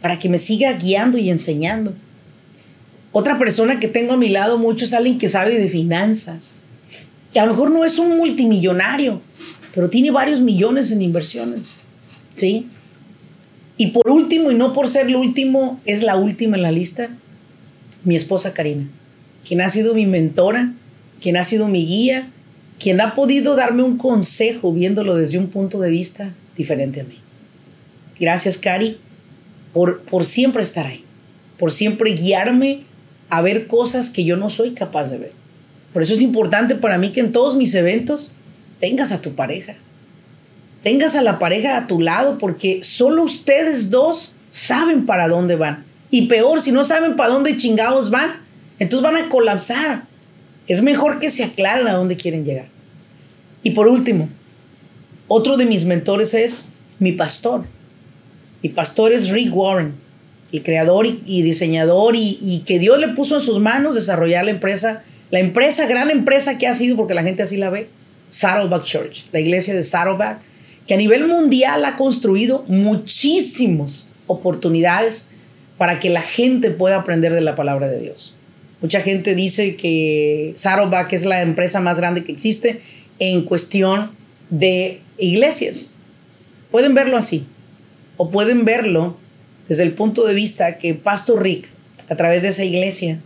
para 0.02 0.20
que 0.20 0.28
me 0.28 0.40
siga 0.40 0.74
guiando 0.74 1.18
y 1.18 1.30
enseñando. 1.30 1.94
Otra 3.14 3.40
persona 3.40 3.80
que 3.80 3.88
tengo 3.88 4.12
a 4.12 4.18
mi 4.18 4.28
lado 4.28 4.58
mucho 4.58 4.84
es 4.84 4.94
alguien 4.94 5.20
que 5.20 5.30
sabe 5.30 5.58
de 5.58 5.70
finanzas, 5.70 6.58
que 7.32 7.40
a 7.40 7.46
lo 7.46 7.54
mejor 7.54 7.72
no 7.72 7.86
es 7.86 7.98
un 7.98 8.18
multimillonario, 8.18 9.22
pero 9.74 9.90
tiene 9.90 10.12
varios 10.12 10.42
millones 10.42 10.92
en 10.92 11.02
inversiones. 11.02 11.78
¿Sí? 12.36 12.68
Y 13.78 13.88
por 13.88 14.10
último, 14.10 14.52
y 14.52 14.56
no 14.56 14.74
por 14.74 14.90
ser 14.90 15.08
el 15.08 15.16
último, 15.16 15.80
es 15.86 16.02
la 16.02 16.16
última 16.16 16.58
en 16.58 16.64
la 16.64 16.72
lista, 16.72 17.10
mi 18.04 18.16
esposa 18.16 18.54
Karina, 18.54 18.88
quien 19.46 19.62
ha 19.62 19.70
sido 19.70 19.94
mi 19.94 20.06
mentora, 20.06 20.74
quien 21.22 21.38
ha 21.38 21.44
sido 21.44 21.68
mi 21.68 21.86
guía, 21.86 22.30
quien 22.80 23.02
ha 23.02 23.14
podido 23.14 23.56
darme 23.56 23.84
un 23.84 23.98
consejo 23.98 24.74
viéndolo 24.74 25.16
desde 25.16 25.38
un 25.38 25.48
punto 25.48 25.80
de 25.80 25.90
vista 25.90 26.34
diferente 26.56 27.02
a 27.02 27.04
mí. 27.04 27.20
Gracias, 28.20 28.58
Cari, 28.58 28.98
por, 29.74 30.02
por 30.02 30.26
siempre 30.26 30.64
estar 30.64 30.88
ahí, 30.88 31.04
por 31.60 31.72
siempre 31.72 32.14
guiarme 32.14 32.82
a 33.30 33.42
ver 33.42 33.68
cosas 33.68 34.10
que 34.10 34.24
yo 34.24 34.38
no 34.38 34.50
soy 34.50 34.72
capaz 34.72 35.12
de 35.12 35.18
ver. 35.18 35.32
Por 35.94 36.02
eso 36.02 36.14
es 36.14 36.22
importante 36.22 36.76
para 36.76 36.98
mí 36.98 37.10
que 37.12 37.20
en 37.20 37.32
todos 37.32 37.56
mis 37.56 37.74
eventos 37.76 38.34
tengas 38.80 39.12
a 39.12 39.22
tu 39.22 39.36
pareja. 39.36 39.76
Tengas 40.88 41.18
a 41.18 41.22
la 41.22 41.38
pareja 41.38 41.76
a 41.76 41.86
tu 41.86 42.00
lado 42.00 42.38
porque 42.38 42.82
solo 42.82 43.24
ustedes 43.24 43.90
dos 43.90 44.38
saben 44.50 45.06
para 45.06 45.28
dónde 45.28 45.58
van. 45.58 45.84
Y 46.12 46.28
peor, 46.28 46.62
si 46.62 46.72
no 46.72 46.86
saben 46.86 47.18
para 47.18 47.34
dónde 47.34 47.58
chingados 47.58 48.10
van, 48.10 48.38
entonces 48.80 49.04
van 49.04 49.22
a 49.22 49.28
colapsar. 49.28 50.04
Es 50.66 50.82
mejor 50.82 51.20
que 51.20 51.30
se 51.30 51.44
aclaren 51.44 51.90
a 51.90 51.96
dónde 51.96 52.16
quieren 52.16 52.46
llegar. 52.46 52.68
Y 53.64 53.72
por 53.72 53.90
último, 53.90 54.30
otro 55.28 55.58
de 55.58 55.66
mis 55.66 55.84
mentores 55.84 56.34
es 56.34 56.70
mi 57.00 57.12
pastor. 57.12 57.66
Mi 58.64 58.70
pastor 58.70 59.12
es 59.12 59.28
Rick 59.28 59.54
Warren, 59.54 59.94
el 60.54 60.64
creador 60.64 61.06
y, 61.06 61.42
diseñador 61.42 62.16
y, 62.16 62.40
y, 62.42 62.60
que 62.60 62.80
Dios 62.80 62.98
le 62.98 63.10
puso 63.10 63.36
en 63.36 63.42
sus 63.42 63.60
manos 63.60 63.96
desarrollar 63.96 64.46
la 64.46 64.52
empresa, 64.52 65.04
la 65.32 65.40
empresa, 65.40 65.86
gran 65.86 66.10
empresa 66.12 66.58
que 66.58 66.66
ha 66.66 66.74
sido, 66.74 66.96
porque 66.96 67.14
la 67.14 67.24
gente 67.24 67.44
así 67.44 67.58
la 67.58 67.70
ve, 67.70 67.90
Saddleback 68.30 68.86
Church, 68.86 69.26
la 69.34 69.42
iglesia 69.42 69.76
de 69.76 69.84
Saddleback, 69.84 70.48
que 70.88 70.94
a 70.94 70.98
nivel 70.98 71.28
mundial 71.28 71.84
ha 71.86 71.98
construido 71.98 72.64
muchísimas 72.68 74.10
oportunidades 74.26 75.30
para 75.78 76.00
que 76.00 76.10
la 76.10 76.22
gente 76.22 76.72
pueda 76.72 76.96
aprender 76.96 77.34
de 77.34 77.42
la 77.42 77.56
palabra 77.56 77.88
de 77.88 78.00
Dios. 78.00 78.38
Mucha 78.82 79.02
gente 79.02 79.36
dice 79.36 79.76
que 79.76 80.54
Saddleback 80.56 81.14
es 81.14 81.26
la 81.26 81.42
empresa 81.42 81.82
más 81.82 81.98
grande 81.98 82.24
que 82.24 82.32
existe 82.32 82.82
en 83.20 83.44
cuestión 83.44 84.12
de 84.50 85.02
iglesias. 85.18 85.92
Pueden 86.72 86.94
verlo 86.94 87.18
así 87.18 87.46
o 88.16 88.32
pueden 88.32 88.66
verlo 88.66 89.18
desde 89.68 89.84
el 89.84 89.94
punto 89.94 90.26
de 90.26 90.34
vista 90.34 90.78
que 90.78 90.94
Pastor 90.94 91.44
Rick, 91.44 91.68
a 92.10 92.16
través 92.16 92.44
de 92.44 92.50
esa 92.50 92.64
iglesia, 92.64 93.20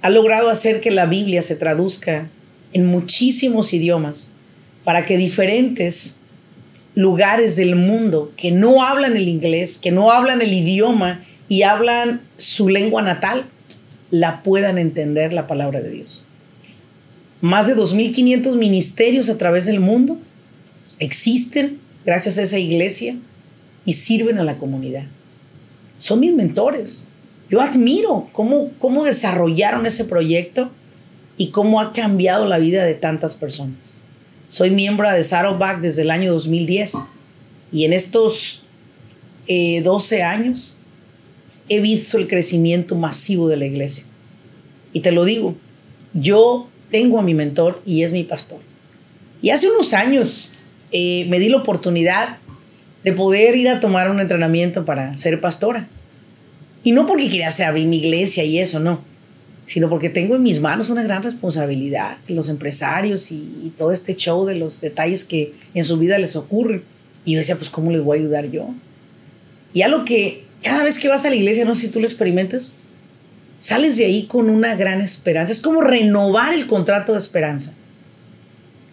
ha 0.00 0.10
logrado 0.10 0.48
hacer 0.48 0.80
que 0.80 0.90
la 0.90 1.06
Biblia 1.06 1.42
se 1.42 1.56
traduzca 1.56 2.28
en 2.72 2.86
muchísimos 2.86 3.72
idiomas 3.72 4.32
para 4.84 5.04
que 5.04 5.16
diferentes 5.16 6.16
lugares 6.94 7.56
del 7.56 7.76
mundo 7.76 8.32
que 8.36 8.50
no 8.50 8.82
hablan 8.82 9.16
el 9.16 9.28
inglés, 9.28 9.78
que 9.78 9.90
no 9.90 10.10
hablan 10.10 10.40
el 10.42 10.52
idioma 10.52 11.20
y 11.48 11.62
hablan 11.62 12.22
su 12.36 12.68
lengua 12.68 13.02
natal, 13.02 13.46
la 14.10 14.42
puedan 14.42 14.78
entender 14.78 15.32
la 15.32 15.46
palabra 15.46 15.80
de 15.80 15.90
Dios. 15.90 16.26
Más 17.40 17.66
de 17.66 17.76
2.500 17.76 18.56
ministerios 18.56 19.28
a 19.28 19.36
través 19.36 19.66
del 19.66 19.80
mundo 19.80 20.18
existen 20.98 21.78
gracias 22.04 22.38
a 22.38 22.42
esa 22.42 22.58
iglesia 22.58 23.16
y 23.84 23.94
sirven 23.94 24.38
a 24.38 24.44
la 24.44 24.56
comunidad. 24.56 25.04
Son 25.98 26.20
mis 26.20 26.32
mentores. 26.32 27.06
Yo 27.50 27.60
admiro 27.60 28.28
cómo, 28.32 28.70
cómo 28.78 29.04
desarrollaron 29.04 29.86
ese 29.86 30.04
proyecto 30.04 30.70
y 31.36 31.50
cómo 31.50 31.80
ha 31.80 31.92
cambiado 31.92 32.46
la 32.46 32.58
vida 32.58 32.84
de 32.84 32.94
tantas 32.94 33.34
personas. 33.34 33.93
Soy 34.54 34.70
miembro 34.70 35.10
de 35.10 35.24
Saddleback 35.24 35.80
desde 35.80 36.02
el 36.02 36.12
año 36.12 36.32
2010 36.32 36.94
Y 37.72 37.86
en 37.86 37.92
estos 37.92 38.62
12 39.48 40.16
eh, 40.16 40.22
años 40.22 40.78
he 41.68 41.80
visto 41.80 42.18
el 42.18 42.28
crecimiento 42.28 42.94
masivo 42.94 43.48
de 43.48 43.56
la 43.56 43.64
iglesia. 43.64 44.04
Y 44.92 45.00
te 45.00 45.10
lo 45.10 45.24
digo, 45.24 45.56
yo 46.12 46.68
tengo 46.92 47.18
a 47.18 47.22
mi 47.22 47.34
mentor 47.34 47.82
y 47.84 48.04
es 48.04 48.12
mi 48.12 48.22
pastor. 48.22 48.60
Y 49.42 49.50
hace 49.50 49.68
unos 49.68 49.92
años 49.92 50.50
eh, 50.92 51.26
me 51.28 51.40
di 51.40 51.48
la 51.48 51.56
oportunidad 51.56 52.38
de 53.02 53.12
poder 53.12 53.56
ir 53.56 53.68
a 53.68 53.80
tomar 53.80 54.08
un 54.08 54.20
entrenamiento 54.20 54.84
para 54.84 55.16
ser 55.16 55.40
pastora. 55.40 55.88
Y 56.84 56.92
no 56.92 57.06
porque 57.06 57.28
quería 57.28 57.48
abrir 57.66 57.88
mi 57.88 57.96
iglesia 57.96 58.44
y 58.44 58.60
eso, 58.60 58.78
no, 58.78 59.00
sino 59.66 59.88
porque 59.88 60.10
tengo 60.10 60.36
en 60.36 60.42
mis 60.42 60.60
manos 60.60 60.90
una 60.90 61.02
gran 61.02 61.22
responsabilidad, 61.22 62.18
los 62.28 62.48
empresarios 62.48 63.32
y, 63.32 63.72
todo 63.78 63.92
este 63.92 64.14
show 64.14 64.44
de 64.44 64.54
los 64.54 64.80
detalles 64.80 65.24
que 65.24 65.54
en 65.74 65.84
su 65.84 65.98
vida 65.98 66.18
les 66.18 66.36
ocurren. 66.36 66.82
Y 67.24 67.32
yo 67.32 67.38
decía, 67.38 67.56
pues, 67.56 67.70
¿cómo 67.70 67.90
les 67.90 68.02
voy 68.02 68.18
a 68.18 68.20
ayudar 68.20 68.50
yo? 68.50 68.68
Y 69.72 69.82
a 69.82 69.88
lo 69.88 70.04
que 70.04 70.44
cada 70.62 70.84
vez 70.84 70.98
que 70.98 71.08
vas 71.08 71.24
a 71.24 71.30
la 71.30 71.36
iglesia, 71.36 71.64
no 71.64 71.74
sé 71.74 71.82
si 71.82 71.88
tú 71.88 72.00
lo 72.00 72.06
experimentas, 72.06 72.72
sales 73.58 73.96
de 73.96 74.04
ahí 74.04 74.24
con 74.24 74.50
una 74.50 74.74
gran 74.74 75.00
esperanza. 75.00 75.52
Es 75.52 75.60
como 75.60 75.80
renovar 75.80 76.52
el 76.52 76.66
contrato 76.66 77.12
de 77.12 77.18
esperanza. 77.18 77.74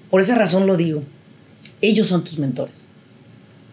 Por 0.09 0.21
esa 0.21 0.35
razón 0.35 0.67
lo 0.67 0.77
digo. 0.77 1.03
Ellos 1.81 2.07
son 2.07 2.23
tus 2.23 2.39
mentores. 2.39 2.87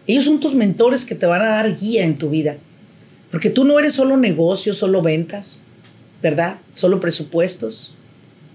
Ellos 0.07 0.25
son 0.25 0.39
tus 0.39 0.55
mentores 0.55 1.05
que 1.05 1.15
te 1.15 1.25
van 1.25 1.41
a 1.41 1.49
dar 1.49 1.75
guía 1.77 2.03
en 2.03 2.17
tu 2.17 2.29
vida. 2.29 2.57
Porque 3.31 3.49
tú 3.49 3.63
no 3.63 3.77
eres 3.79 3.93
solo 3.93 4.17
negocios, 4.17 4.77
solo 4.77 5.01
ventas, 5.01 5.61
¿verdad? 6.21 6.57
Solo 6.73 6.99
presupuestos, 6.99 7.93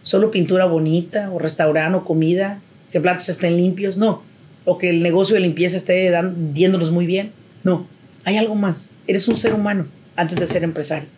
solo 0.02 0.30
pintura 0.30 0.66
bonita 0.66 1.30
o 1.32 1.38
restaurante 1.38 1.98
o 1.98 2.04
comida, 2.04 2.60
que 2.90 3.00
platos 3.00 3.28
estén 3.28 3.56
limpios, 3.56 3.96
no. 3.96 4.22
O 4.64 4.78
que 4.78 4.90
el 4.90 5.02
negocio 5.02 5.34
de 5.34 5.40
limpieza 5.40 5.76
esté 5.76 6.12
diéndonos 6.52 6.90
muy 6.90 7.06
bien, 7.06 7.32
no. 7.62 7.86
Hay 8.24 8.36
algo 8.36 8.54
más. 8.54 8.88
Eres 9.06 9.28
un 9.28 9.36
ser 9.36 9.54
humano 9.54 9.86
antes 10.16 10.38
de 10.38 10.46
ser 10.46 10.64
empresario. 10.64 11.08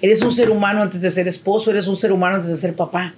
Eres 0.00 0.22
un 0.22 0.32
ser 0.32 0.50
humano 0.50 0.82
antes 0.82 1.02
de 1.02 1.10
ser 1.10 1.26
esposo, 1.26 1.70
eres 1.70 1.86
un 1.86 1.96
ser 1.96 2.12
humano 2.12 2.36
antes 2.36 2.50
de 2.50 2.56
ser 2.56 2.74
papá. 2.74 3.14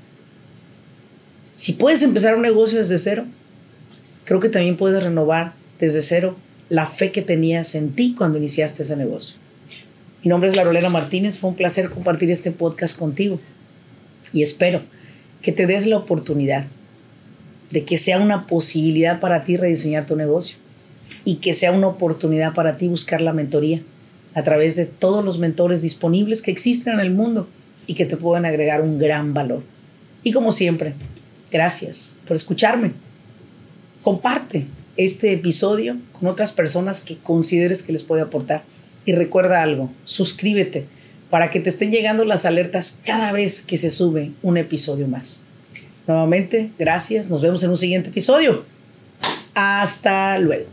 Si 1.54 1.74
puedes 1.74 2.02
empezar 2.02 2.34
un 2.34 2.42
negocio 2.42 2.78
desde 2.78 2.98
cero, 2.98 3.26
creo 4.24 4.40
que 4.40 4.48
también 4.48 4.76
puedes 4.76 5.02
renovar 5.02 5.52
desde 5.78 6.00
cero 6.00 6.36
la 6.70 6.86
fe 6.86 7.12
que 7.12 7.20
tenías 7.20 7.74
en 7.74 7.92
ti 7.92 8.14
cuando 8.16 8.38
iniciaste 8.38 8.82
ese 8.82 8.96
negocio. 8.96 9.36
Mi 10.22 10.28
nombre 10.28 10.50
es 10.50 10.56
Larolena 10.56 10.90
Martínez, 10.90 11.38
fue 11.38 11.48
un 11.48 11.56
placer 11.56 11.88
compartir 11.88 12.30
este 12.30 12.50
podcast 12.50 12.98
contigo 12.98 13.40
y 14.34 14.42
espero 14.42 14.82
que 15.40 15.50
te 15.50 15.66
des 15.66 15.86
la 15.86 15.96
oportunidad 15.96 16.66
de 17.70 17.86
que 17.86 17.96
sea 17.96 18.18
una 18.18 18.46
posibilidad 18.46 19.18
para 19.18 19.44
ti 19.44 19.56
rediseñar 19.56 20.04
tu 20.04 20.16
negocio 20.16 20.58
y 21.24 21.36
que 21.36 21.54
sea 21.54 21.72
una 21.72 21.86
oportunidad 21.86 22.52
para 22.52 22.76
ti 22.76 22.86
buscar 22.86 23.22
la 23.22 23.32
mentoría 23.32 23.80
a 24.34 24.42
través 24.42 24.76
de 24.76 24.84
todos 24.84 25.24
los 25.24 25.38
mentores 25.38 25.80
disponibles 25.80 26.42
que 26.42 26.50
existen 26.50 26.94
en 26.94 27.00
el 27.00 27.12
mundo 27.12 27.48
y 27.86 27.94
que 27.94 28.04
te 28.04 28.18
pueden 28.18 28.44
agregar 28.44 28.82
un 28.82 28.98
gran 28.98 29.32
valor. 29.32 29.62
Y 30.22 30.32
como 30.32 30.52
siempre, 30.52 30.92
gracias 31.50 32.18
por 32.26 32.36
escucharme. 32.36 32.92
Comparte 34.02 34.66
este 34.98 35.32
episodio 35.32 35.96
con 36.12 36.28
otras 36.28 36.52
personas 36.52 37.00
que 37.00 37.16
consideres 37.16 37.82
que 37.82 37.92
les 37.92 38.02
puede 38.02 38.20
aportar. 38.20 38.64
Y 39.04 39.12
recuerda 39.12 39.62
algo, 39.62 39.90
suscríbete 40.04 40.86
para 41.30 41.50
que 41.50 41.60
te 41.60 41.68
estén 41.68 41.92
llegando 41.92 42.24
las 42.24 42.44
alertas 42.44 43.00
cada 43.04 43.32
vez 43.32 43.62
que 43.62 43.76
se 43.76 43.90
sube 43.90 44.32
un 44.42 44.56
episodio 44.56 45.06
más. 45.06 45.42
Nuevamente, 46.06 46.70
gracias, 46.78 47.30
nos 47.30 47.42
vemos 47.42 47.62
en 47.62 47.70
un 47.70 47.78
siguiente 47.78 48.10
episodio. 48.10 48.64
Hasta 49.54 50.38
luego. 50.38 50.66